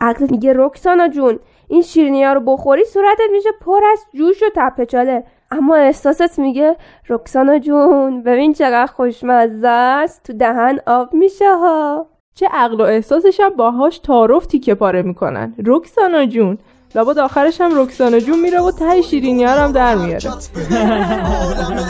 عقل 0.00 0.26
میگه 0.30 0.52
رکسانا 0.56 1.08
جون 1.08 1.38
این 1.68 1.82
شیرینی 1.82 2.24
ها 2.24 2.32
رو 2.32 2.40
بخوری 2.40 2.84
صورتت 2.84 3.20
میشه 3.32 3.48
پر 3.60 3.80
از 3.92 4.04
جوش 4.14 4.42
و 4.42 4.46
تپچاله 4.56 5.24
اما 5.50 5.76
احساست 5.76 6.38
میگه 6.38 6.76
رکسانا 7.08 7.58
جون 7.58 8.22
ببین 8.22 8.52
چقدر 8.52 8.92
خوشمزه 8.92 9.68
است 9.68 10.22
تو 10.26 10.32
دهن 10.32 10.78
آب 10.86 11.14
میشه 11.14 11.54
ها. 11.54 12.06
چه 12.34 12.48
عقل 12.52 12.80
و 12.80 12.82
احساسش 12.82 13.40
هم 13.40 13.48
باهاش 13.48 13.98
تعارف 13.98 14.46
تیکه 14.46 14.74
پاره 14.74 15.02
می‌کنن. 15.02 15.54
رکسانا 15.66 16.26
جون 16.26 16.58
لابد 16.94 17.18
آخرش 17.18 17.60
هم 17.60 17.82
رکسانا 17.82 18.20
جون 18.20 18.40
میره 18.40 18.60
و 18.60 18.70
ته 18.70 19.02
شیرینی 19.02 19.44
هم 19.44 19.72
در 19.72 19.94
میاره. 19.94 20.30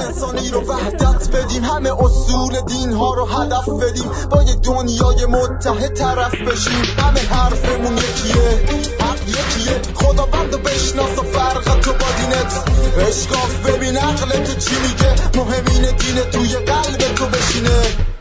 انسانی 0.06 0.50
رو 0.50 0.60
وحدت 0.60 1.30
بدیم. 1.36 1.64
همه 1.64 2.04
اصول 2.04 2.60
دین 2.66 2.92
ها 2.92 3.14
رو 3.14 3.24
هدف 3.24 3.68
بدیم. 3.68 4.10
با 4.30 4.42
یک 4.42 4.60
دنیای 4.62 5.26
متحد 5.26 5.94
طرف 5.94 6.34
بشیم. 6.34 6.82
همه 6.98 7.20
حرفمون 7.20 7.96
یکیه. 7.96 8.60
حق 9.00 9.28
یکیه. 9.28 9.80
خدا 9.94 10.26
بند 10.26 10.62
بشناس 10.62 11.18
و 11.18 11.22
فرق 11.22 11.80
تو 11.80 11.92
با 11.92 12.06
دینت 12.18 12.64
اشکاف 13.08 13.66
ببین 13.66 13.96
عقلت 13.96 14.58
چی 14.58 14.74
میگه؟ 14.82 15.14
مهمین 15.36 15.82
دین 15.82 16.30
توی 16.32 16.56
قلب 16.56 17.14
تو 17.14 17.26
بشینه. 17.26 18.17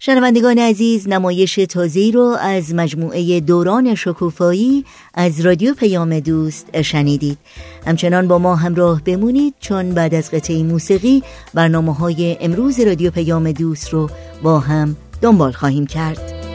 شنوندگان 0.00 0.58
عزیز 0.58 1.08
نمایش 1.08 1.54
تازه‌ای 1.54 2.12
رو 2.12 2.36
از 2.40 2.74
مجموعه 2.74 3.40
دوران 3.40 3.94
شکوفایی 3.94 4.84
از 5.14 5.40
رادیو 5.40 5.74
پیام 5.74 6.20
دوست 6.20 6.82
شنیدید. 6.82 7.38
همچنان 7.86 8.28
با 8.28 8.38
ما 8.38 8.56
همراه 8.56 9.02
بمونید 9.04 9.54
چون 9.60 9.90
بعد 9.90 10.14
از 10.14 10.30
قطعه 10.30 10.62
موسیقی 10.62 11.22
برنامه 11.54 11.94
های 11.94 12.36
امروز 12.40 12.80
رادیو 12.80 13.10
پیام 13.10 13.52
دوست 13.52 13.88
رو 13.88 14.10
با 14.42 14.58
هم 14.58 14.96
دنبال 15.22 15.52
خواهیم 15.52 15.86
کرد. 15.86 16.47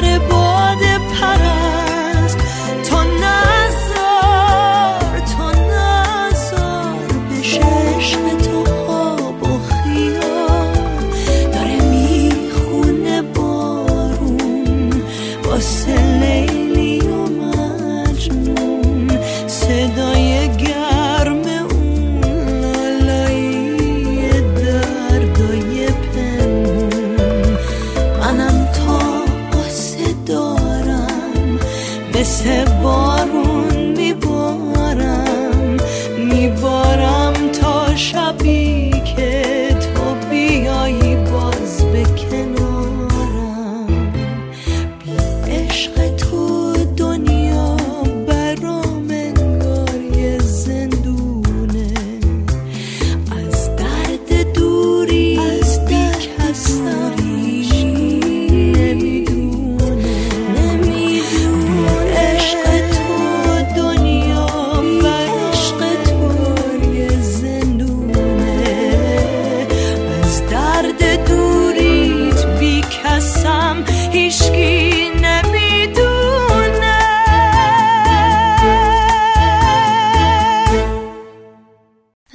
gotta 0.00 0.37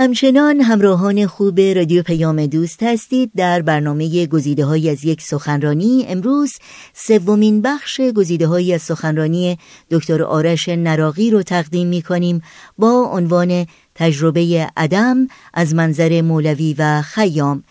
همچنان 0.03 0.61
همراهان 0.61 1.27
خوب 1.27 1.59
رادیو 1.59 2.03
پیام 2.03 2.45
دوست 2.45 2.83
هستید. 2.83 3.31
در 3.35 3.61
برنامه 3.61 4.25
گزیده 4.25 4.65
های 4.65 4.89
از 4.89 5.05
یک 5.05 5.21
سخنرانی 5.21 6.05
امروز 6.07 6.51
سومین 6.93 7.61
بخش 7.61 8.01
گزیده 8.01 8.47
های 8.47 8.73
از 8.73 8.81
سخنرانی 8.81 9.57
دکتر 9.91 10.23
آرش 10.23 10.69
نراقی 10.69 11.31
رو 11.31 11.43
تقدیم 11.43 11.87
می 11.87 12.01
کنیم 12.01 12.41
با 12.77 13.09
عنوان 13.13 13.65
تجربه 13.95 14.69
عدم 14.77 15.27
از 15.53 15.75
منظر 15.75 16.21
مولوی 16.21 16.75
و 16.77 17.01
خیام. 17.01 17.63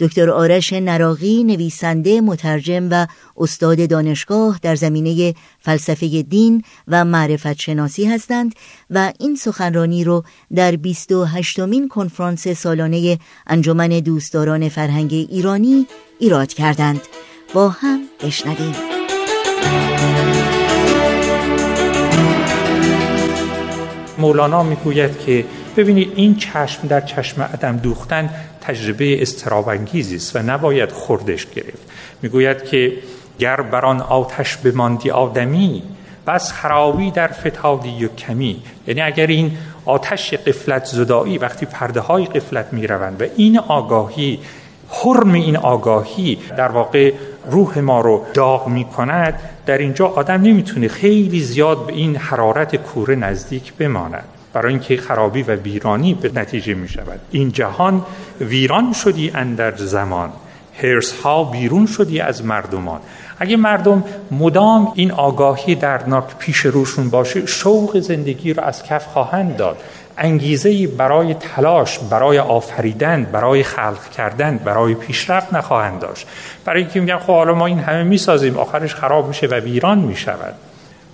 دکتر 0.00 0.30
آرش 0.30 0.72
نراقی 0.72 1.44
نویسنده 1.44 2.20
مترجم 2.20 2.88
و 2.90 3.06
استاد 3.36 3.88
دانشگاه 3.88 4.58
در 4.62 4.74
زمینه 4.74 5.34
فلسفه 5.60 6.22
دین 6.22 6.62
و 6.88 7.04
معرفت 7.04 7.60
شناسی 7.60 8.04
هستند 8.04 8.54
و 8.90 9.12
این 9.20 9.36
سخنرانی 9.36 10.04
رو 10.04 10.24
در 10.54 10.76
28 10.76 11.60
مین 11.60 11.88
کنفرانس 11.88 12.48
سالانه 12.48 13.18
انجمن 13.46 13.88
دوستداران 13.88 14.68
فرهنگ 14.68 15.12
ایرانی 15.12 15.86
ایراد 16.18 16.52
کردند. 16.52 17.00
با 17.54 17.68
هم 17.68 18.00
بشنویم. 18.24 18.74
مولانا 24.18 24.62
می‌گوید 24.62 25.18
که 25.18 25.44
ببینید 25.76 26.12
این 26.16 26.36
چشم 26.36 26.88
در 26.88 27.00
چشم 27.00 27.42
عدم 27.42 27.76
دوختن 27.76 28.30
تجربه 28.68 29.22
استرابانگیزی 29.22 30.16
است 30.16 30.36
و 30.36 30.38
نباید 30.38 30.92
خوردش 30.92 31.46
گرفت. 31.46 31.90
می‌گوید 32.22 32.64
که 32.64 32.92
گر 33.38 33.60
بران 33.60 34.00
آتش 34.00 34.56
بماندی 34.56 35.10
آدمی 35.10 35.82
بس 36.26 36.52
خرابی 36.52 37.10
در 37.10 37.28
فتادی 37.28 38.04
و 38.04 38.08
کمی. 38.08 38.62
یعنی 38.86 39.00
اگر 39.00 39.26
این 39.26 39.52
آتش 39.84 40.34
قفلت 40.34 40.84
زدایی 40.84 41.38
وقتی 41.38 41.66
پرده 41.66 42.00
های 42.00 42.24
قفلت 42.24 42.72
می 42.72 42.86
روند 42.86 43.22
و 43.22 43.24
این 43.36 43.58
آگاهی 43.58 44.38
حرم 44.90 45.32
این 45.32 45.56
آگاهی 45.56 46.38
در 46.56 46.68
واقع 46.68 47.12
روح 47.50 47.78
ما 47.78 48.00
رو 48.00 48.26
داغ 48.34 48.68
می 48.68 48.84
کند 48.84 49.40
در 49.66 49.78
اینجا 49.78 50.06
آدم 50.06 50.42
نمی‌تونه 50.42 50.88
خیلی 50.88 51.40
زیاد 51.40 51.86
به 51.86 51.92
این 51.92 52.16
حرارت 52.16 52.76
کوره 52.76 53.16
نزدیک 53.16 53.72
بماند. 53.74 54.37
برای 54.52 54.72
اینکه 54.72 54.96
خرابی 54.96 55.42
و 55.42 55.54
ویرانی 55.54 56.14
به 56.14 56.30
نتیجه 56.34 56.74
می 56.74 56.88
شود. 56.88 57.20
این 57.30 57.52
جهان 57.52 58.02
ویران 58.40 58.92
شدی 58.92 59.30
اندر 59.34 59.76
زمان. 59.76 60.32
هرس 60.82 61.20
ها 61.20 61.44
بیرون 61.44 61.86
شدی 61.86 62.20
از 62.20 62.44
مردمان. 62.44 63.00
اگه 63.38 63.56
مردم 63.56 64.04
مدام 64.30 64.92
این 64.94 65.12
آگاهی 65.12 65.74
دردناک 65.74 66.24
پیش 66.38 66.58
روشون 66.58 67.10
باشه 67.10 67.46
شوق 67.46 67.98
زندگی 67.98 68.52
رو 68.52 68.62
از 68.62 68.82
کف 68.82 69.06
خواهند 69.06 69.56
داد. 69.56 69.76
انگیزه 70.18 70.86
برای 70.86 71.34
تلاش 71.34 71.98
برای 71.98 72.38
آفریدن 72.38 73.24
برای 73.24 73.62
خلق 73.62 74.10
کردن 74.10 74.56
برای 74.56 74.94
پیشرفت 74.94 75.54
نخواهند 75.54 76.00
داشت. 76.00 76.26
برای 76.64 76.82
اینکه 76.82 77.00
میگن 77.00 77.18
خب 77.18 77.32
حالا 77.32 77.54
ما 77.54 77.66
این 77.66 77.78
همه 77.78 78.02
می‌سازیم 78.02 78.56
آخرش 78.56 78.94
خراب 78.94 79.28
میشه 79.28 79.46
و 79.46 79.54
ویران 79.54 79.98
می‌شود. 79.98 80.54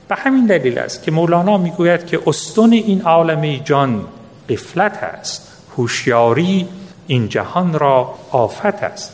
به 0.08 0.14
همین 0.14 0.46
دلیل 0.46 0.78
است 0.78 1.02
که 1.02 1.10
مولانا 1.10 1.58
می‌گوید 1.58 2.06
که 2.06 2.20
استون 2.26 2.72
این 2.72 3.02
عالم 3.02 3.56
جان 3.56 4.04
قفلت 4.48 5.02
است 5.02 5.52
هوشیاری 5.76 6.68
این 7.06 7.28
جهان 7.28 7.78
را 7.78 8.14
آفت 8.30 8.82
است. 8.82 9.12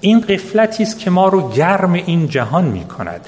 این 0.00 0.20
قفلتی 0.20 0.82
است 0.82 0.98
که 0.98 1.10
ما 1.10 1.28
رو 1.28 1.50
گرم 1.50 1.92
این 1.92 2.28
جهان 2.28 2.64
می 2.64 2.84
کند 2.84 3.20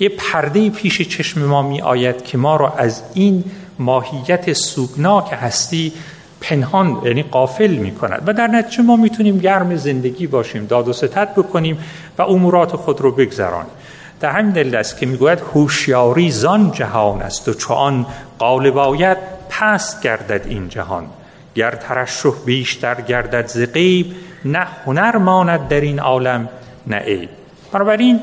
یه 0.00 0.08
پرده 0.08 0.70
پیش 0.70 1.02
چشم 1.02 1.44
ما 1.44 1.62
می 1.62 1.80
آید 1.80 2.24
که 2.24 2.38
ما 2.38 2.56
رو 2.56 2.72
از 2.76 3.02
این 3.14 3.44
ماهیت 3.78 4.52
سوگناک 4.52 5.28
هستی 5.32 5.92
پنهان 6.40 7.02
یعنی 7.04 7.22
قافل 7.22 7.70
می 7.70 7.94
کند 7.94 8.22
و 8.26 8.32
در 8.32 8.46
نتیجه 8.46 8.82
ما 8.82 8.96
می‌تونیم 8.96 9.38
گرم 9.38 9.76
زندگی 9.76 10.26
باشیم 10.26 10.66
داد 10.66 10.88
و 10.88 10.92
ستت 10.92 11.34
بکنیم 11.34 11.78
و 12.18 12.22
امورات 12.22 12.76
خود 12.76 13.00
رو 13.00 13.12
بگذرانیم. 13.12 13.72
در 14.26 14.32
همین 14.32 14.50
دلیل 14.50 14.76
است 14.76 14.98
که 14.98 15.06
می‌گوید 15.06 15.40
هوشیاری 15.40 16.30
زان 16.30 16.72
جهان 16.72 17.22
است 17.22 17.48
و 17.48 17.54
چون 17.54 18.06
قالب 18.38 18.74
باید 18.74 19.18
پست 19.48 20.02
گردد 20.02 20.46
این 20.46 20.68
جهان. 20.68 21.06
گر 21.54 21.70
ترشح 21.70 22.32
بیشتر 22.46 23.00
گردد 23.00 23.46
ز 23.46 23.58
غیب 23.72 24.06
نه 24.44 24.66
هنر 24.86 25.16
ماند 25.16 25.68
در 25.68 25.80
این 25.80 25.98
عالم 25.98 26.48
نه 26.86 26.96
عیب. 26.96 27.28
بنابراین 27.72 28.20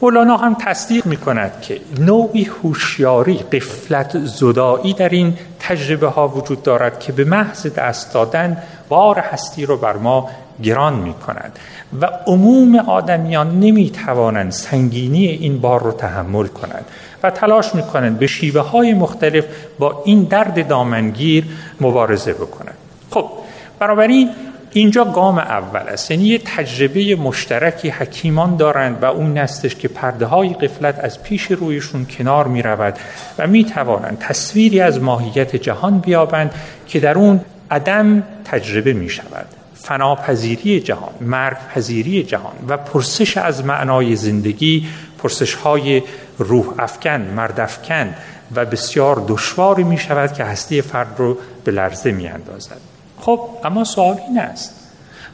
مولانا 0.00 0.36
هم 0.36 0.56
تصدیق 0.60 1.06
می 1.06 1.16
کند 1.16 1.60
که 1.62 1.80
نوعی 1.98 2.44
هوشیاری 2.44 3.38
قفلت 3.38 4.18
زدایی 4.18 4.94
در 4.94 5.08
این 5.08 5.38
تجربه 5.60 6.08
ها 6.08 6.28
وجود 6.28 6.62
دارد 6.62 7.00
که 7.00 7.12
به 7.12 7.24
محض 7.24 7.66
دست 7.66 8.14
دادن 8.14 8.62
بار 8.88 9.18
هستی 9.18 9.66
رو 9.66 9.76
بر 9.76 9.96
ما 9.96 10.30
گران 10.62 10.94
می 10.94 11.14
کند 11.14 11.58
و 12.00 12.08
عموم 12.26 12.76
آدمیان 12.76 13.60
نمی 13.60 13.90
توانند 13.90 14.52
سنگینی 14.52 15.26
این 15.26 15.60
بار 15.60 15.82
رو 15.82 15.92
تحمل 15.92 16.46
کنند 16.46 16.84
و 17.22 17.30
تلاش 17.30 17.74
می 17.74 17.82
کنند 17.82 18.18
به 18.18 18.26
شیوه 18.26 18.60
های 18.60 18.94
مختلف 18.94 19.44
با 19.78 20.02
این 20.04 20.22
درد 20.22 20.68
دامنگیر 20.68 21.44
مبارزه 21.80 22.32
بکنند. 22.32 22.76
خب 23.10 23.30
بنابراین 23.78 24.30
اینجا 24.72 25.04
گام 25.04 25.38
اول 25.38 25.88
است. 25.88 26.10
یعنی 26.10 26.24
یه 26.24 26.38
تجربه 26.38 27.16
مشترکی 27.16 27.88
حکیمان 27.88 28.56
دارند 28.56 29.02
و 29.02 29.04
اون 29.04 29.38
نستش 29.38 29.76
که 29.76 29.88
پرده 29.88 30.26
های 30.26 30.54
قفلت 30.54 30.98
از 30.98 31.22
پیش 31.22 31.42
رویشون 31.42 32.06
کنار 32.06 32.46
می 32.46 32.62
رود 32.62 32.94
و 33.38 33.46
می 33.46 33.64
توانند 33.64 34.18
تصویری 34.18 34.80
از 34.80 35.02
ماهیت 35.02 35.56
جهان 35.56 35.98
بیابند 35.98 36.54
که 36.88 37.00
در 37.00 37.18
اون 37.18 37.40
عدم 37.70 38.22
تجربه 38.44 38.92
می 38.92 39.08
شود 39.08 39.46
فناپذیری 39.82 40.80
جهان 40.80 41.12
مرگ 41.20 41.56
پذیری 41.74 42.22
جهان 42.22 42.54
و 42.68 42.76
پرسش 42.76 43.36
از 43.36 43.64
معنای 43.64 44.16
زندگی 44.16 44.86
پرسش 45.18 45.54
های 45.54 46.02
روح 46.38 46.66
افکن 46.78 47.20
مرد 47.20 47.60
افکن 47.60 48.14
و 48.54 48.64
بسیار 48.64 49.24
دشواری 49.28 49.84
می 49.84 49.98
شود 49.98 50.32
که 50.32 50.44
هستی 50.44 50.82
فرد 50.82 51.14
رو 51.18 51.38
به 51.64 51.72
لرزه 51.72 52.12
می 52.12 52.28
اندازد 52.28 52.80
خب 53.20 53.48
اما 53.64 53.84
سوال 53.84 54.16
این 54.28 54.38
است. 54.38 54.74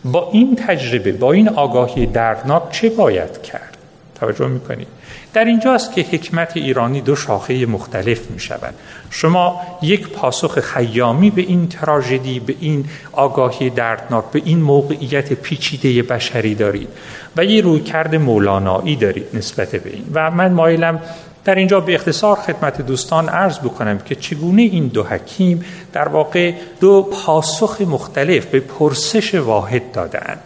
با 0.04 0.30
این 0.32 0.56
تجربه 0.56 1.12
با 1.12 1.32
این 1.32 1.48
آگاهی 1.48 2.06
دردناک 2.06 2.70
چه 2.70 2.90
باید 2.90 3.42
کرد؟ 3.42 3.76
توجه 4.20 4.46
می‌کنید. 4.46 4.88
در 5.34 5.44
اینجاست 5.44 5.92
که 5.92 6.00
حکمت 6.00 6.56
ایرانی 6.56 7.00
دو 7.00 7.16
شاخه 7.16 7.66
مختلف 7.66 8.30
می 8.30 8.40
شود 8.40 8.74
شما 9.10 9.60
یک 9.82 10.08
پاسخ 10.08 10.60
خیامی 10.60 11.30
به 11.30 11.42
این 11.42 11.68
تراژدی 11.68 12.40
به 12.40 12.54
این 12.60 12.84
آگاهی 13.12 13.70
دردناک 13.70 14.24
به 14.32 14.42
این 14.44 14.58
موقعیت 14.60 15.32
پیچیده 15.32 16.02
بشری 16.02 16.54
دارید 16.54 16.88
و 17.36 17.44
یه 17.44 17.60
رویکرد 17.62 18.14
مولانایی 18.14 18.96
دارید 18.96 19.26
نسبت 19.34 19.76
به 19.76 19.90
این. 19.90 20.04
و 20.14 20.30
من 20.30 20.52
مایلم 20.52 21.00
در 21.44 21.54
اینجا 21.54 21.80
به 21.80 21.94
اختصار 21.94 22.36
خدمت 22.36 22.80
دوستان 22.82 23.28
عرض 23.28 23.58
بکنم 23.58 23.98
که 23.98 24.14
چگونه 24.14 24.62
این 24.62 24.86
دو 24.86 25.04
حکیم 25.04 25.64
در 25.92 26.08
واقع 26.08 26.52
دو 26.80 27.02
پاسخ 27.02 27.80
مختلف 27.80 28.46
به 28.46 28.60
پرسش 28.60 29.34
واحد 29.34 29.92
دادند 29.92 30.40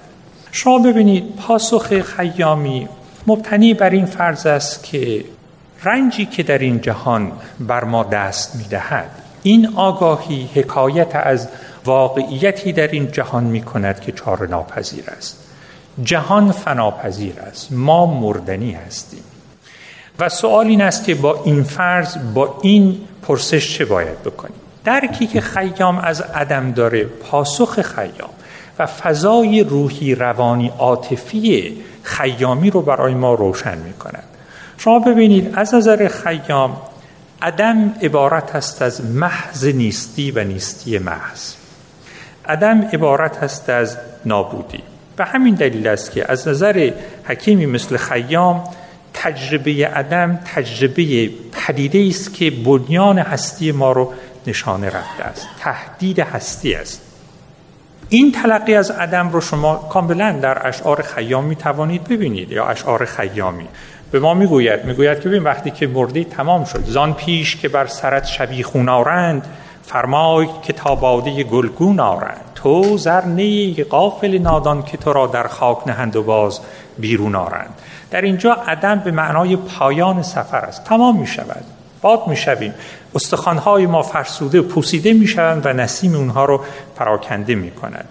شما 0.52 0.78
ببینید 0.78 1.36
پاسخ 1.36 2.00
خیامی 2.00 2.88
مبتنی 3.26 3.74
بر 3.74 3.90
این 3.90 4.06
فرض 4.06 4.46
است 4.46 4.84
که 4.84 5.24
رنجی 5.84 6.26
که 6.26 6.42
در 6.42 6.58
این 6.58 6.80
جهان 6.80 7.32
بر 7.60 7.84
ما 7.84 8.04
دست 8.04 8.56
می 8.56 8.64
دهد 8.64 9.10
این 9.42 9.72
آگاهی 9.76 10.48
حکایت 10.54 11.16
از 11.16 11.48
واقعیتی 11.84 12.72
در 12.72 12.88
این 12.88 13.12
جهان 13.12 13.44
می 13.44 13.62
کند 13.62 14.00
که 14.00 14.12
چار 14.12 14.48
ناپذیر 14.48 15.04
است. 15.16 15.38
جهان 16.02 16.52
فناپذیر 16.52 17.40
است 17.40 17.72
ما 17.72 18.06
مردنی 18.20 18.72
هستیم. 18.72 19.22
و 20.18 20.28
سوال 20.28 20.66
این 20.66 20.82
است 20.82 21.04
که 21.04 21.14
با 21.14 21.42
این 21.44 21.62
فرض 21.62 22.16
با 22.34 22.58
این 22.62 23.00
پرسش 23.22 23.78
چه 23.78 23.84
باید 23.84 24.22
بکنیم؟ 24.22 24.56
درکی 24.84 25.26
که 25.26 25.40
خیام 25.40 25.98
از 25.98 26.20
عدم 26.20 26.72
داره 26.72 27.04
پاسخ 27.04 27.82
خیام 27.82 28.30
و 28.78 28.86
فضای 28.86 29.64
روحی 29.64 30.14
روانی 30.14 30.72
عاطفی 30.78 31.76
خیامی 32.02 32.70
رو 32.70 32.82
برای 32.82 33.14
ما 33.14 33.34
روشن 33.34 33.78
می 33.78 33.92
کند 33.92 34.24
شما 34.78 34.98
ببینید 34.98 35.52
از 35.54 35.74
نظر 35.74 36.08
خیام 36.08 36.76
عدم 37.42 37.94
عبارت 38.02 38.56
است 38.56 38.82
از 38.82 39.04
محض 39.04 39.66
نیستی 39.66 40.30
و 40.30 40.44
نیستی 40.44 40.98
محض. 40.98 41.54
عدم 42.46 42.82
عبارت 42.92 43.42
است 43.42 43.70
از 43.70 43.96
نابودی. 44.24 44.82
به 45.16 45.24
همین 45.24 45.54
دلیل 45.54 45.86
است 45.88 46.10
که 46.10 46.32
از 46.32 46.48
نظر 46.48 46.92
حکیمی 47.24 47.66
مثل 47.66 47.96
خیام 47.96 48.64
تجربه 49.14 49.88
عدم 49.88 50.40
تجربه 50.54 51.30
پدیده 51.52 52.06
است 52.08 52.34
که 52.34 52.50
بنیان 52.50 53.18
هستی 53.18 53.72
ما 53.72 53.92
رو 53.92 54.12
نشانه 54.46 54.86
رفته 54.86 55.24
است 55.24 55.46
تهدید 55.60 56.18
هستی 56.18 56.74
است. 56.74 57.11
این 58.12 58.32
تلقی 58.32 58.74
از 58.74 58.90
عدم 58.90 59.28
رو 59.28 59.40
شما 59.40 59.76
کاملا 59.76 60.32
در 60.32 60.68
اشعار 60.68 61.02
خیام 61.02 61.44
می 61.44 61.56
توانید 61.56 62.04
ببینید 62.04 62.52
یا 62.52 62.66
اشعار 62.66 63.04
خیامی. 63.04 63.68
به 64.10 64.20
ما 64.20 64.34
می‌گوید 64.34 64.84
می‌گوید 64.84 65.20
که 65.20 65.28
ببین 65.28 65.42
وقتی 65.42 65.70
که 65.70 65.86
مرده 65.86 66.24
تمام 66.24 66.64
شد 66.64 66.84
زان 66.84 67.14
پیش 67.14 67.56
که 67.56 67.68
بر 67.68 67.86
سرت 67.86 68.26
شبیخون 68.26 68.88
آرند 68.88 69.46
فرمای 69.82 70.48
که 70.62 70.72
تا 70.72 70.94
باده 70.94 71.42
گلگون 71.42 72.00
آرند 72.00 72.40
تو 72.54 72.96
زرنی 72.96 73.86
قافل 73.90 74.38
نادان 74.38 74.82
که 74.82 74.96
تو 74.96 75.12
را 75.12 75.26
در 75.26 75.46
خاک 75.46 75.88
نهند 75.88 76.16
و 76.16 76.22
باز 76.22 76.60
بیرون 76.98 77.34
آرند 77.34 77.74
در 78.10 78.20
اینجا 78.20 78.52
عدم 78.52 78.98
به 78.98 79.10
معنای 79.10 79.56
پایان 79.56 80.22
سفر 80.22 80.60
است. 80.60 80.84
تمام 80.84 81.20
می 81.20 81.26
شود 81.26 81.64
باد 82.02 82.26
می 82.26 82.36
شویم 82.36 82.74
استخوانهای 83.14 83.86
ما 83.86 84.02
فرسوده 84.02 84.60
و 84.60 84.62
پوسیده 84.62 85.12
می 85.12 85.26
شوند 85.26 85.66
و 85.66 85.72
نسیم 85.72 86.14
اونها 86.14 86.44
رو 86.44 86.60
پراکنده 86.96 87.54
می 87.54 87.70
کند 87.70 88.08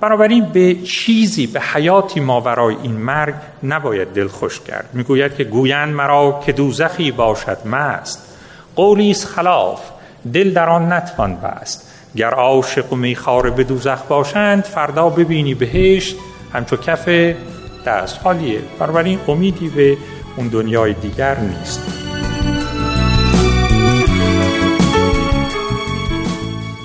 بنابراین 0.00 0.44
به 0.44 0.74
چیزی 0.74 1.46
به 1.46 1.60
حیاتی 1.60 2.20
ما 2.20 2.40
ورای 2.40 2.76
این 2.82 2.92
مرگ 2.92 3.34
نباید 3.62 4.08
دل 4.08 4.28
خوش 4.28 4.60
کرد. 4.60 4.90
می‌گوید 4.92 5.36
که 5.36 5.44
گویند 5.44 5.94
مرا 5.94 6.40
که 6.46 6.52
دوزخی 6.52 7.10
باشد 7.10 7.66
مست. 7.66 8.34
قولی 8.76 9.14
خلاف 9.14 9.80
دل 10.32 10.52
در 10.52 10.68
آن 10.68 10.92
نتوان 10.92 11.36
بست. 11.36 11.92
گر 12.16 12.30
عاشق 12.30 12.92
و 12.92 12.96
میخواره 12.96 13.50
به 13.50 13.64
دوزخ 13.64 14.02
باشند 14.02 14.64
فردا 14.64 15.08
ببینی 15.08 15.54
بهشت. 15.54 16.16
همچو 16.52 16.76
کف 16.76 17.08
دست 17.86 18.18
حالیه 18.24 18.60
بنابراین 18.78 19.18
امیدی 19.28 19.68
به 19.68 19.96
اون 20.36 20.48
دنیای 20.48 20.92
دیگر 20.92 21.38
نیست. 21.38 21.95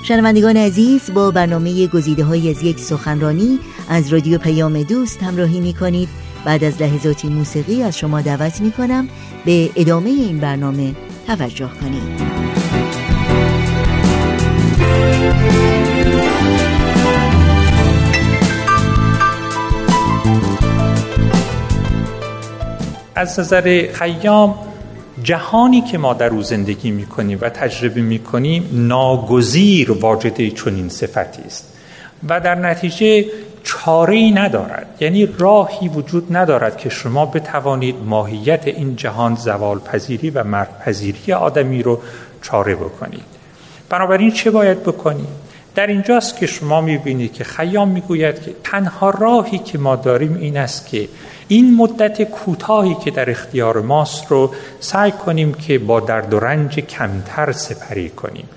شنوندگان 0.02 0.56
عزیز 0.56 1.10
با 1.14 1.30
برنامه 1.30 1.86
گزیده 1.86 2.24
های 2.24 2.50
از 2.50 2.62
یک 2.62 2.80
سخنرانی 2.80 3.58
از 3.88 4.12
رادیو 4.12 4.38
پیام 4.38 4.82
دوست 4.82 5.22
همراهی 5.22 5.60
می 5.60 5.74
کنید 5.74 6.08
بعد 6.44 6.64
از 6.64 6.82
لحظاتی 6.82 7.28
موسیقی 7.28 7.82
از 7.82 7.98
شما 7.98 8.20
دعوت 8.20 8.60
می 8.60 8.72
کنم 8.72 9.08
به 9.44 9.70
ادامه 9.76 10.10
این 10.10 10.38
برنامه 10.38 10.94
توجه 11.26 11.70
کنید. 11.80 12.22
از 23.14 23.40
نظر 23.40 23.92
خیام 23.92 24.71
جهانی 25.22 25.80
که 25.80 25.98
ما 25.98 26.14
در 26.14 26.30
او 26.30 26.42
زندگی 26.42 26.90
می‌کنیم 26.90 27.38
و 27.40 27.48
تجربه 27.48 28.00
می‌کنیم 28.00 28.68
ناگزیر 28.72 29.92
واجد 29.92 30.48
چنین 30.48 30.88
صفتی 30.88 31.42
است. 31.42 31.68
و 32.28 32.40
در 32.40 32.54
نتیجه 32.54 33.26
چاره 33.64 34.14
ای 34.14 34.30
ندارد. 34.30 34.86
یعنی 35.00 35.28
راهی 35.38 35.88
وجود 35.88 36.36
ندارد 36.36 36.76
که 36.76 36.88
شما 36.88 37.26
بتوانید 37.26 37.96
ماهیت 38.04 38.66
این 38.66 38.96
جهان 38.96 39.34
زوال 39.34 39.78
پذیری 39.78 40.30
و 40.30 40.44
مرگ 40.44 40.68
پذیری 40.84 41.32
آدمی 41.32 41.82
رو 41.82 42.00
چاره 42.42 42.74
بکنید. 42.74 43.24
بنابراین 43.88 44.30
چه 44.30 44.50
باید 44.50 44.82
بکنید 44.82 45.41
در 45.74 45.86
اینجاست 45.86 46.36
که 46.36 46.46
شما 46.46 46.80
می‌بینید 46.80 47.32
که 47.32 47.44
خیام 47.44 47.88
می‌گوید 47.88 48.42
که 48.42 48.54
تنها 48.64 49.10
راهی 49.10 49.58
که 49.58 49.78
ما 49.78 49.96
داریم 49.96 50.34
این 50.34 50.56
است 50.56 50.86
که 50.86 51.08
این 51.48 51.76
مدت 51.76 52.22
کوتاهی 52.22 52.96
که 53.04 53.10
در 53.10 53.30
اختیار 53.30 53.80
ماست 53.80 54.26
رو 54.28 54.54
سعی 54.80 55.12
کنیم 55.12 55.54
که 55.54 55.78
با 55.78 56.00
درد 56.00 56.34
و 56.34 56.40
رنج 56.40 56.80
کمتر 56.80 57.52
سپری 57.52 58.08
کنیم. 58.08 58.48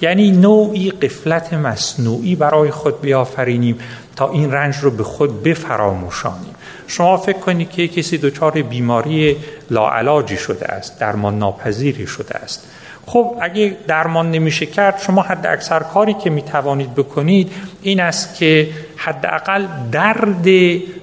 یعنی 0.00 0.30
نوعی 0.30 0.90
قفلت 0.90 1.54
مصنوعی 1.54 2.36
برای 2.36 2.70
خود 2.70 3.00
بیافرینیم 3.00 3.78
تا 4.16 4.30
این 4.30 4.52
رنج 4.52 4.76
رو 4.76 4.90
به 4.90 5.02
خود 5.04 5.42
بفراموشانیم. 5.42 6.54
شما 6.86 7.16
فکر 7.16 7.38
کنید 7.38 7.70
که 7.70 7.88
کسی 7.88 8.18
دچار 8.18 8.62
بیماری 8.62 9.36
لاعلاجی 9.70 10.36
شده 10.36 10.66
است 10.66 10.98
درمان 10.98 11.38
ناپذیری 11.38 12.06
شده 12.06 12.34
است. 12.34 12.66
خب 13.06 13.36
اگه 13.40 13.76
درمان 13.86 14.30
نمیشه 14.30 14.66
کرد 14.66 15.00
شما 15.06 15.22
حد 15.22 15.46
اکثر 15.46 15.80
کاری 15.80 16.14
که 16.14 16.30
می‌توانید 16.30 16.94
بکنید 16.94 17.52
این 17.82 18.00
است 18.00 18.34
که 18.34 18.68
حداقل 18.96 19.66
درد 19.92 20.46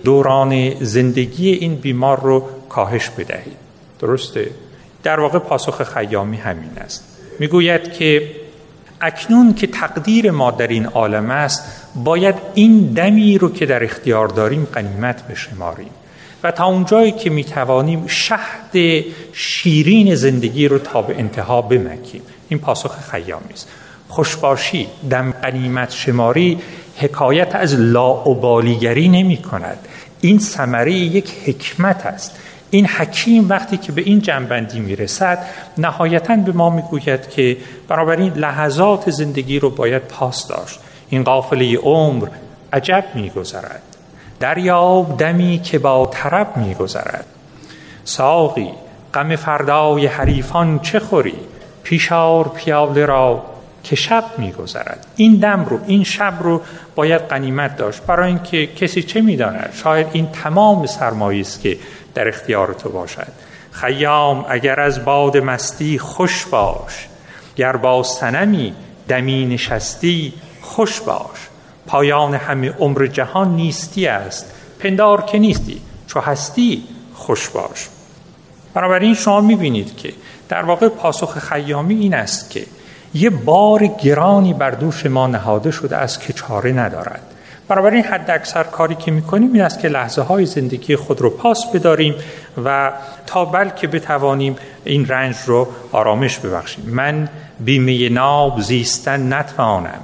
دوران 0.03 0.73
زندگی 0.79 1.51
این 1.51 1.75
بیمار 1.75 2.19
رو 2.21 2.43
کاهش 2.69 3.09
بدهید. 3.09 3.57
درسته؟ 3.99 4.49
در 5.03 5.19
واقع 5.19 5.39
پاسخ 5.39 5.83
خیامی 5.83 6.37
همین 6.37 6.71
است. 6.77 7.03
می‌گوید 7.39 7.93
که 7.93 8.31
اکنون 9.01 9.53
که 9.53 9.67
تقدیر 9.67 10.31
ما 10.31 10.51
در 10.51 10.67
این 10.67 10.85
عالم 10.85 11.29
است 11.29 11.63
باید 11.95 12.35
این 12.53 12.79
دمی 12.79 13.37
رو 13.37 13.53
که 13.53 13.65
در 13.65 13.83
اختیار 13.83 14.27
داریم 14.27 14.67
قنیمت 14.73 15.27
بشماریم. 15.27 15.89
و 16.43 16.51
تا 16.51 16.65
اونجایی 16.65 17.11
که 17.11 17.29
می‌توانیم 17.29 18.07
شهد 18.07 19.03
شیرین 19.33 20.15
زندگی 20.15 20.67
رو 20.67 20.79
تا 20.79 21.01
به 21.01 21.19
انتها 21.19 21.61
بمکیم. 21.61 22.21
این 22.49 22.59
پاسخ 22.59 23.11
خیامی 23.11 23.53
است. 23.53 23.67
خوشباشی 24.07 24.87
دم 25.09 25.31
قنیمت 25.31 25.91
شماری 25.91 26.59
حکایت 26.97 27.55
از 27.55 27.75
لاعبالیگری 27.75 29.07
نمی 29.07 29.37
کند 29.37 29.77
این 30.21 30.39
ثمره 30.39 30.93
یک 30.93 31.31
حکمت 31.45 32.05
است. 32.05 32.37
این 32.69 32.85
حکیم 32.85 33.49
وقتی 33.49 33.77
که 33.77 33.91
به 33.91 34.01
این 34.01 34.21
جنبندی 34.21 34.79
می‌رسد 34.79 35.45
نهایتا 35.77 36.35
به 36.35 36.51
ما 36.51 36.69
می‌گوید 36.69 37.29
که 37.29 37.57
این 37.89 38.33
لحظات 38.33 39.09
زندگی 39.09 39.59
رو 39.59 39.69
باید 39.69 40.01
پاس 40.01 40.47
داشت. 40.47 40.79
این 41.09 41.23
قافله 41.23 41.77
عمر 41.77 42.27
عجب 42.73 43.05
میگذرد. 43.15 43.90
دریاب 44.41 45.17
دمی 45.17 45.61
که 45.63 45.79
با 45.79 46.05
طرب 46.13 46.57
میگذرد. 46.57 47.25
ساقی 48.03 48.69
غم 49.13 49.35
فردای 49.35 50.05
حریفان 50.05 50.79
چه 50.79 50.99
خوری؟ 50.99 51.35
پیشار 51.83 52.47
پیاله 52.47 53.05
را 53.05 53.43
که 53.83 53.95
شب 53.95 54.23
میگذرد. 54.37 55.05
این 55.15 55.35
دم 55.35 55.65
رو 55.65 55.79
این 55.87 56.03
شب 56.03 56.33
رو 56.39 56.61
باید 56.95 57.21
قنیمت 57.21 57.77
داشت. 57.77 58.01
برای 58.01 58.27
اینکه 58.27 58.67
کسی 58.67 59.03
چه 59.03 59.21
می‌داند؟ 59.21 59.69
شاید 59.83 60.07
این 60.13 60.27
تمام 60.31 60.85
سرمایه 60.85 61.41
است 61.41 61.61
که 61.61 61.77
در 62.13 62.27
اختیار 62.27 62.73
تو 62.73 62.89
باشد. 62.89 63.31
خیام 63.71 64.45
اگر 64.49 64.79
از 64.79 65.05
باد 65.05 65.37
مستی 65.37 65.99
خوش 65.99 66.45
باش. 66.45 67.07
گر 67.55 67.75
با 67.75 68.03
سنمی 68.03 68.73
دمی 69.07 69.45
نشستی 69.45 70.33
خوش 70.61 71.01
باش. 71.01 71.50
پایان 71.87 72.33
همه 72.33 72.69
عمر 72.69 73.07
جهان 73.07 73.55
نیستی 73.55 74.07
است. 74.07 74.51
پندار 74.79 75.21
که 75.21 75.39
نیستی. 75.39 75.81
چو 76.07 76.19
هستی 76.19 76.83
خوش 77.13 77.49
باش. 77.49 77.87
بنابراین 78.73 79.13
شما 79.13 79.41
می‌بینید 79.41 79.97
که 79.97 80.13
در 80.49 80.63
واقع 80.63 80.89
پاسخ 80.89 81.39
خیامی 81.39 81.95
این 81.95 82.13
است 82.13 82.49
که 82.49 82.65
یه 83.13 83.29
بار 83.29 83.87
گرانی 83.87 84.53
بر 84.53 84.71
دوش 84.71 85.05
ما 85.05 85.27
نهاده 85.27 85.71
شده 85.71 85.97
است 85.97 86.21
که 86.21 86.33
چاره 86.33 86.71
ندارد. 86.71 87.21
بنابراین 87.67 88.03
حد 88.03 88.31
اکثر 88.31 88.63
کاری 88.63 88.95
که 88.95 89.11
می‌کنیم 89.11 89.53
این 89.53 89.61
است 89.61 89.79
که 89.79 89.87
لحظه 89.87 90.21
های 90.21 90.45
زندگی 90.45 90.95
خود 90.95 91.21
رو 91.21 91.29
پاس 91.29 91.65
بداریم 91.73 92.15
و 92.65 92.91
تا 93.27 93.45
بلکه 93.45 93.87
بتوانیم 93.87 94.55
این 94.83 95.07
رنج 95.07 95.35
رو 95.45 95.67
آرامش 95.91 96.39
ببخشیم. 96.39 96.85
من 96.87 97.29
بیمه 97.59 98.09
ناب 98.09 98.61
زیستن 98.61 99.33
نتوانم. 99.33 100.01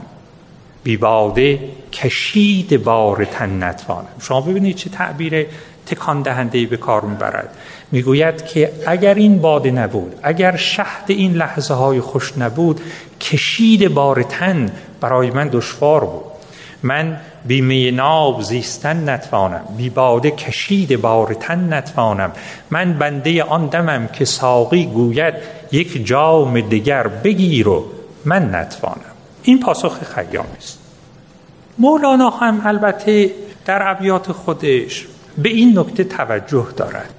بی 0.87 0.97
باده 0.97 1.59
کشید 1.93 2.83
بار 2.83 3.25
تن 3.25 3.63
نتوانم 3.63 4.07
شما 4.19 4.41
ببینید 4.41 4.75
چه 4.75 4.89
تعبیر 4.89 5.45
تکان 5.85 6.21
دهنده 6.21 6.65
به 6.65 6.77
کار 6.77 7.01
می‌برد. 7.01 7.49
می‌گوید 7.91 8.45
که 8.45 8.71
اگر 8.87 9.13
این 9.13 9.41
باده 9.41 9.71
نبود 9.71 10.15
اگر 10.23 10.55
شهد 10.55 11.03
این 11.07 11.33
لحظه 11.33 11.73
های 11.73 11.99
خوش 11.99 12.37
نبود 12.37 12.81
کشید 13.21 13.93
بار 13.93 14.23
تن 14.23 14.71
برای 15.01 15.31
من 15.31 15.49
دشوار 15.53 16.05
بود. 16.05 16.23
من 16.83 17.17
بیمه 17.45 17.91
ناب 17.91 18.41
زیستن 18.41 19.09
نتوانم 19.09 19.65
بی 19.77 19.89
باده 19.89 20.31
کشید 20.31 21.01
بار 21.01 21.33
تن 21.33 21.73
نتوانم. 21.73 22.31
من 22.71 22.93
بنده 22.93 23.43
آن 23.43 23.67
دمم 23.67 24.07
که 24.07 24.25
ساقی 24.25 24.85
گوید 24.85 25.33
یک 25.71 26.05
جام 26.05 26.61
دیگر 26.61 27.07
بگیر 27.07 27.67
و 27.67 27.85
من 28.25 28.55
نتوانم. 28.55 29.13
این 29.43 29.59
پاسخ 29.59 30.03
خیام 30.03 30.45
است. 30.57 30.76
مولانا 31.79 32.29
هم 32.29 32.61
البته 32.65 33.31
در 33.65 33.89
ابیات 33.89 34.31
خودش 34.31 35.07
به 35.37 35.49
این 35.49 35.79
نکته 35.79 36.03
توجه 36.03 36.67
دارد. 36.77 37.13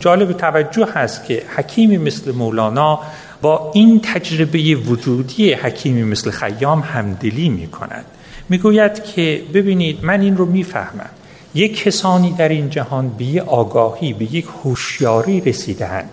جالب 0.00 0.32
توجه 0.32 0.88
هست 0.94 1.24
که 1.24 1.42
حکیمی 1.56 1.98
مثل 1.98 2.32
مولانا 2.32 3.00
با 3.42 3.70
این 3.74 4.00
تجربه 4.00 4.74
وجودی 4.74 5.52
حکیمی 5.52 6.02
مثل 6.02 6.30
خیام 6.30 6.80
همدلی 6.80 7.48
می 7.48 7.66
کند 7.66 8.04
می 8.48 8.58
گوید 8.58 9.04
که 9.04 9.42
ببینید 9.54 10.04
من 10.04 10.20
این 10.20 10.36
رو 10.36 10.46
می‌فهمم. 10.46 11.10
یک 11.54 11.82
کسانی 11.82 12.32
در 12.32 12.48
این 12.48 12.70
جهان 12.70 13.08
به 13.08 13.24
یک 13.24 13.42
آگاهی 13.42 14.12
به 14.12 14.24
یک 14.34 14.46
هوشیاری 14.64 15.40
رسیدهاند 15.40 16.10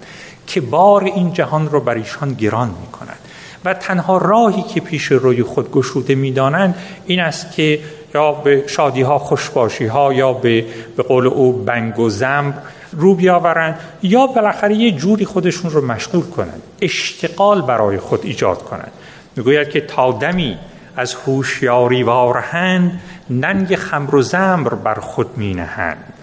که 0.48 0.62
بار 0.62 1.04
این 1.04 1.34
جهان 1.34 1.70
رو 1.70 1.80
بر 1.80 1.96
ایشان 1.96 2.34
گران 2.34 2.68
می 2.68 2.88
کند 2.92 3.20
و 3.66 3.74
تنها 3.74 4.18
راهی 4.18 4.62
که 4.62 4.82
پیش 4.82 5.06
روی 5.06 5.44
خود 5.44 5.72
گشوده 5.72 6.16
می‌دانند 6.16 6.76
این 7.06 7.20
است 7.20 7.52
که 7.52 7.80
یا 8.16 8.32
به 8.32 8.64
شادی 8.68 9.02
ها 9.02 9.20
خوشباشی 9.20 9.86
ها 9.86 10.14
یا 10.14 10.34
به 10.34 10.66
به 10.98 11.04
قول 11.04 11.28
او 11.28 11.54
بنگ 11.54 12.00
و 12.00 12.10
زمب 12.10 12.54
رو 12.92 13.16
بیاورند 13.16 13.80
یا 14.04 14.28
بالاخره 14.28 14.76
یه 14.76 14.92
جوری 14.92 15.26
خودشون 15.26 15.72
رو 15.72 15.86
مشغول 15.86 16.22
کنند 16.22 16.62
اشتغال 16.82 17.62
برای 17.62 17.98
خود 17.98 18.20
ایجاد 18.24 18.64
کنند. 18.64 18.92
می‌گوید 19.36 19.70
که 19.70 19.82
تا 19.82 20.12
دمی 20.12 20.58
از 20.98 21.14
هوشیاری 21.14 22.04
وارهند 22.04 23.02
ننگ 23.30 23.76
خمر 23.76 24.16
و 24.16 24.22
زمر 24.22 24.74
بر 24.74 24.96
خود 25.00 25.38
می 25.38 25.54
نهند 25.54 26.14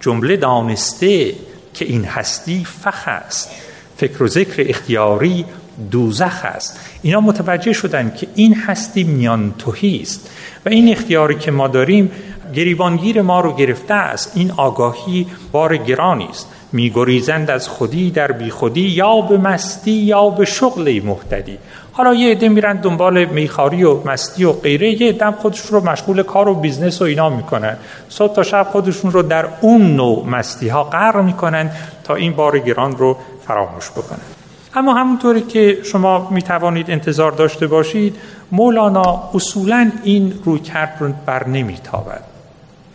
جمله 0.00 0.36
دانسته 0.36 1.34
که 1.74 1.84
این 1.84 2.04
هستی 2.04 2.64
فخ 2.64 3.02
است. 3.06 3.50
فکر 3.96 4.22
و 4.22 4.28
ذکر 4.28 4.64
اختیاری 4.68 5.44
دوزخ 5.90 6.44
است. 6.44 6.80
اینا 7.02 7.20
متوجه 7.20 7.72
شدن 7.72 8.12
که 8.16 8.26
این 8.34 8.54
هستی 8.54 9.04
میان 9.04 9.54
توهی 9.58 10.00
است. 10.02 10.30
و 10.66 10.68
این 10.68 10.92
اختیاری 10.92 11.34
که 11.34 11.50
ما 11.50 11.68
داریم 11.68 12.10
گریبانگیر 12.54 13.22
ما 13.22 13.40
رو 13.40 13.52
گرفته 13.52 13.94
است. 13.94 14.32
این 14.34 14.50
آگاهی 14.50 15.26
بار 15.52 15.76
گرانی 15.76 16.28
است. 16.30 16.46
میگریزند 16.72 17.50
از 17.50 17.68
خودی 17.68 18.10
در 18.10 18.32
بیخودی 18.32 18.80
یا 18.80 19.20
به 19.20 19.38
مستی 19.38 19.90
یا 19.90 20.30
به 20.30 20.44
شغل 20.44 21.00
محتدی. 21.04 21.58
حالا 21.92 22.14
یه 22.14 22.30
عده 22.30 22.48
میرن 22.48 22.76
دنبال 22.76 23.24
می‌خواری 23.24 23.84
و 23.84 24.08
مستی 24.08 24.44
و 24.44 24.52
غیره 24.52 25.02
یه 25.02 25.12
دم 25.12 25.32
خودشون 25.32 25.80
رو 25.80 25.90
مشغول 25.90 26.22
کار 26.22 26.48
و 26.48 26.54
business 26.54 27.02
و 27.02 27.04
اینا 27.04 27.28
می‌کنن. 27.28 27.76
صبح 28.08 28.34
تا 28.34 28.42
شب 28.42 28.66
خودشون 28.70 29.12
رو 29.12 29.22
در 29.22 29.48
اون 29.60 29.96
نوع 29.96 30.26
مستی 30.26 30.68
ها 30.68 30.84
غرق 30.84 31.16
می‌کنن 31.16 31.70
تا 32.04 32.14
این 32.14 32.32
بار 32.32 32.58
گران 32.58 32.96
رو 32.96 33.16
فراموش 33.46 33.90
بکنن. 33.90 34.37
اما 34.78 34.94
همونطوری 34.94 35.40
که 35.40 35.78
شما 35.84 36.28
می 36.30 36.42
توانید 36.42 36.90
انتظار 36.90 37.32
داشته 37.32 37.66
باشید 37.66 38.16
مولانا 38.52 39.30
اصولا 39.34 39.92
این 40.02 40.40
رویکرد 40.44 40.96
رو 41.00 41.12
برنمی‌تابد. 41.26 42.20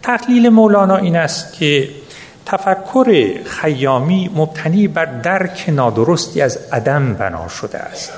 تحلیل 0.02 0.50
مولانا 0.50 0.98
این 0.98 1.16
است 1.16 1.54
که 1.54 1.90
تفکر 2.46 3.34
خیامی 3.46 4.30
مبتنی 4.36 4.88
بر 4.88 5.06
درک 5.06 5.66
نادرستی 5.68 6.42
از 6.42 6.60
عدم 6.72 7.14
بنا 7.14 7.48
شده 7.48 7.78
است. 7.78 8.12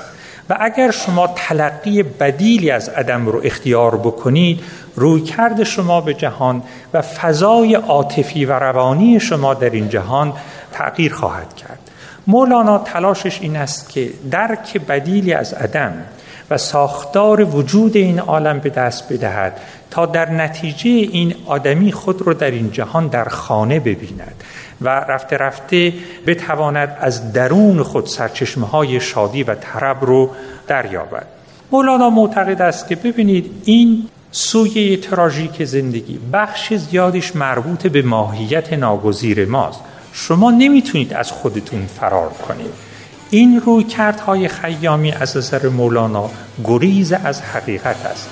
و 0.50 0.56
اگر 0.60 0.90
شما 0.90 1.26
تلقی 1.26 2.02
بدیلی 2.02 2.70
از 2.70 2.88
عدم 2.88 3.26
رو 3.26 3.40
اختیار 3.44 3.96
بکنید 3.96 4.60
روی 4.96 5.20
کرد 5.20 5.64
شما 5.64 6.00
به 6.00 6.14
جهان 6.14 6.62
و 6.94 7.02
فضای 7.02 7.74
عاطفی 7.74 8.44
و 8.44 8.52
روانی 8.52 9.20
شما 9.20 9.54
در 9.54 9.70
این 9.70 9.88
جهان 9.88 10.32
تغییر 10.72 11.14
خواهد 11.14 11.56
کرد. 11.56 11.85
مولانا 12.26 12.78
تلاشش 12.78 13.40
این 13.40 13.56
است 13.56 13.88
که 13.88 14.10
درک 14.30 14.80
بدیلی 14.80 15.32
از 15.32 15.52
عدم 15.52 15.92
و 16.50 16.58
ساختار 16.58 17.44
وجود 17.44 17.96
این 17.96 18.18
عالم 18.18 18.58
به 18.58 18.70
دست 18.70 19.12
بدهد 19.12 19.60
تا 19.90 20.06
در 20.06 20.30
نتیجه 20.30 20.90
این 20.90 21.34
آدمی 21.46 21.92
خود 21.92 22.22
رو 22.22 22.34
در 22.34 22.50
این 22.50 22.70
جهان 22.70 23.06
در 23.06 23.24
خانه 23.24 23.80
ببیند 23.80 24.44
و 24.80 24.88
رفته 24.88 25.36
رفته 25.36 25.92
بتواند 26.26 26.96
از 27.00 27.32
درون 27.32 27.82
خود 27.82 28.06
سرچشمه 28.06 28.66
های 28.66 29.00
شادی 29.00 29.42
و 29.42 29.54
طرب 29.54 30.04
رو 30.04 30.30
دریابد. 30.68 31.26
مولانا 31.72 32.10
معتقد 32.10 32.62
است 32.62 32.88
که 32.88 32.96
ببینید 32.96 33.50
این 33.64 34.08
سویه 34.30 34.96
تراژیک 34.96 35.64
زندگی 35.64 36.20
بخش 36.32 36.74
زیادش 36.74 37.36
مربوط 37.36 37.86
به 37.86 38.02
ماهیت 38.02 38.72
ناگزیر 38.72 39.46
ماست. 39.46 39.80
شما 40.18 40.50
نمی‌تونید 40.50 41.14
از 41.14 41.32
خودتون 41.32 41.86
فرار 41.86 42.28
کنید. 42.28 42.70
این 43.30 43.60
روی 43.60 43.84
کردهای 43.84 44.48
خیامی 44.48 45.12
از 45.12 45.36
نظر 45.36 45.68
مولانا 45.68 46.30
گریز 46.64 47.12
از 47.12 47.42
حقیقت 47.42 48.06
است. 48.06 48.28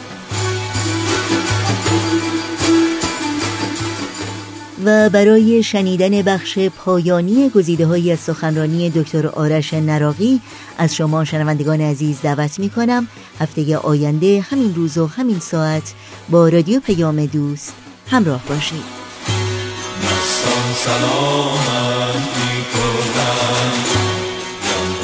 و 4.84 5.10
برای 5.10 5.62
شنیدن 5.62 6.22
بخش 6.22 6.58
پایانی 6.58 7.48
گزیده 7.48 7.86
های 7.86 8.12
از 8.12 8.18
سخنرانی 8.18 8.90
دکتر 8.90 9.26
آرش 9.26 9.74
نراقی 9.74 10.40
از 10.78 10.94
شما 10.94 11.24
شنوندگان 11.24 11.80
عزیز 11.80 12.20
دعوت 12.22 12.58
می 12.58 12.70
کنم 12.70 13.08
هفته 13.40 13.76
آینده 13.76 14.40
همین 14.50 14.74
روز 14.74 14.98
و 14.98 15.06
همین 15.06 15.38
ساعت 15.38 15.94
با 16.30 16.48
رادیو 16.48 16.80
پیام 16.80 17.26
دوست 17.26 17.74
همراه 18.10 18.42
باشید. 18.48 19.03
سلامت 20.84 22.24
می 22.36 22.64
کنم 22.72 23.72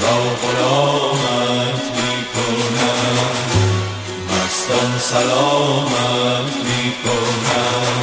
را 0.02 0.18
غلامت 0.42 1.82
می 1.96 2.24
کنم 2.34 3.18
مستان 4.28 4.98
سلامت 4.98 6.54
می 6.64 6.92
کنم 7.04 8.02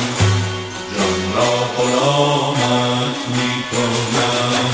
جان 0.97 1.21
را 1.35 1.53
غلامت 1.77 3.19
می 3.35 3.63
کنم 3.71 4.65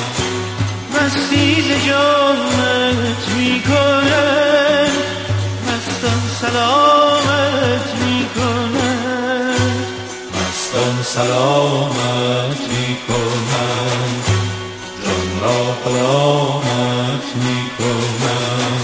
مستی 0.93 1.61
ز 1.61 1.85
جانت 1.87 3.29
می 3.37 3.61
کنم 3.61 4.91
مستان 5.67 6.21
سلامت 6.41 7.87
می 8.01 8.25
کنم 8.35 9.83
مستان 10.33 11.03
سلامت 11.03 12.12
را 16.13 16.19
غلامت 16.19 17.35
می 17.35 17.69
کنم 17.77 18.79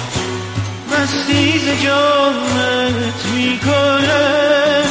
مستی 0.91 1.59
ز 1.59 1.83
جانت 1.83 3.25
می 3.35 3.59
کنم 3.59 4.89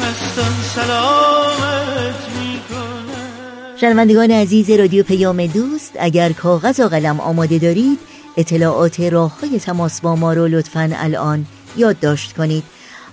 مستان 0.00 0.54
سلامت 0.74 2.20
می 2.38 2.60
کنم 2.68 3.76
شنوندگان 3.80 4.30
عزیز 4.30 4.70
رادیو 4.70 5.02
پیام 5.02 5.46
دوست 5.46 5.92
اگر 5.98 6.32
کاغذ 6.32 6.80
و 6.80 6.88
قلم 6.88 7.20
آماده 7.20 7.58
دارید 7.58 7.98
اطلاعات 8.36 9.00
راه 9.00 9.40
های 9.40 9.58
تماس 9.58 10.00
با 10.00 10.16
ما 10.16 10.32
رو 10.32 10.46
لطفا 10.46 10.90
الان 10.94 11.46
یادداشت 11.76 12.32
کنید. 12.32 12.64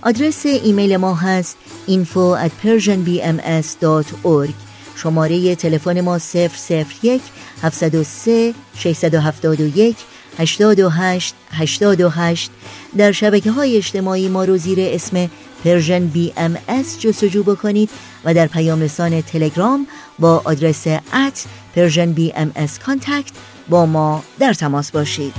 آدرس 0.02 0.46
ایمیل 0.46 0.96
ما 0.96 1.14
هست 1.14 1.56
info 1.88 2.36
at 2.46 2.50
persianbms.org 2.66 4.52
شماره 4.96 5.54
تلفن 5.54 6.00
ما 6.00 6.18
001 7.02 7.22
703 7.64 8.54
671 8.76 9.96
828 10.38 11.34
828 11.50 12.50
در 12.96 13.12
شبکه 13.12 13.50
های 13.50 13.76
اجتماعی 13.76 14.28
ما 14.28 14.44
رو 14.44 14.56
زیر 14.56 14.78
اسم 14.80 15.30
Persian 15.64 16.06
BMS 16.06 17.00
جستجو 17.00 17.42
بکنید 17.42 17.90
و 18.24 18.34
در 18.34 18.46
پیام 18.46 18.80
رسان 18.80 19.22
تلگرام 19.22 19.86
با 20.18 20.42
آدرس 20.44 20.86
at 20.86 21.44
Persian 21.74 22.12
BMS 22.12 22.78
contact 22.78 23.32
با 23.68 23.86
ما 23.86 24.22
در 24.38 24.52
تماس 24.52 24.90
باشید. 24.90 25.34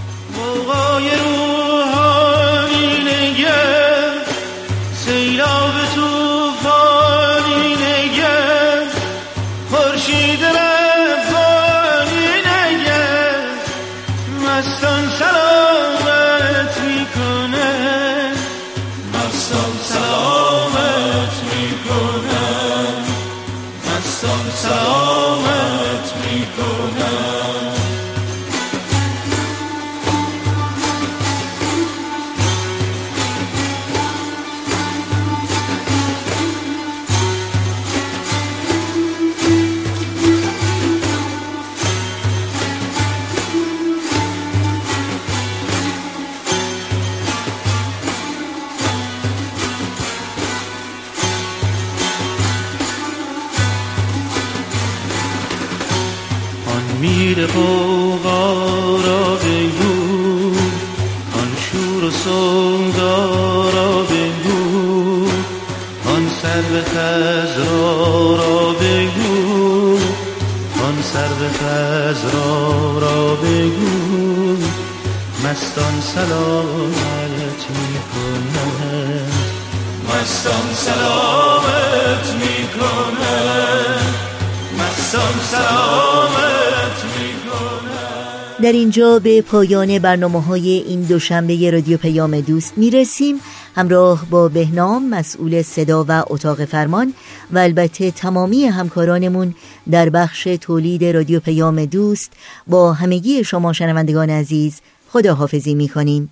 اینجا 88.96 89.20
به 89.20 89.42
پایان 89.42 90.00
برنامه 90.00 90.42
های 90.42 90.70
این 90.70 91.02
دوشنبه 91.02 91.72
رادیو 91.72 91.98
پیام 91.98 92.42
دوست 92.42 92.78
می 92.78 92.90
رسیم 92.90 93.36
همراه 93.76 94.26
با 94.30 94.48
بهنام 94.48 95.10
مسئول 95.10 95.62
صدا 95.62 96.06
و 96.08 96.24
اتاق 96.28 96.66
فرمان 96.66 97.14
و 97.52 97.58
البته 97.58 98.12
تمامی 98.12 98.66
همکارانمون 98.66 99.56
در 99.92 100.10
بخش 100.10 100.44
تولید 100.44 101.06
رادیو 101.06 101.40
پیام 101.40 101.86
دوست 101.86 102.32
با 102.68 102.94
همگی 102.94 103.44
شما 103.44 103.74
شنوندگان 103.74 104.30
عزیز 104.30 104.82
خداحافظی 105.10 105.76
می 105.76 105.90
کنیم 105.90 106.32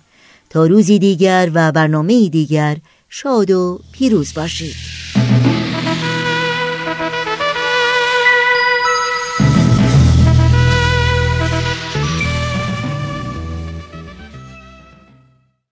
تا 0.50 0.66
روزی 0.66 0.98
دیگر 0.98 1.50
و 1.54 1.72
برنامه 1.72 2.28
دیگر 2.28 2.76
شاد 3.08 3.50
و 3.50 3.80
پیروز 3.92 4.34
باشید. 4.34 5.03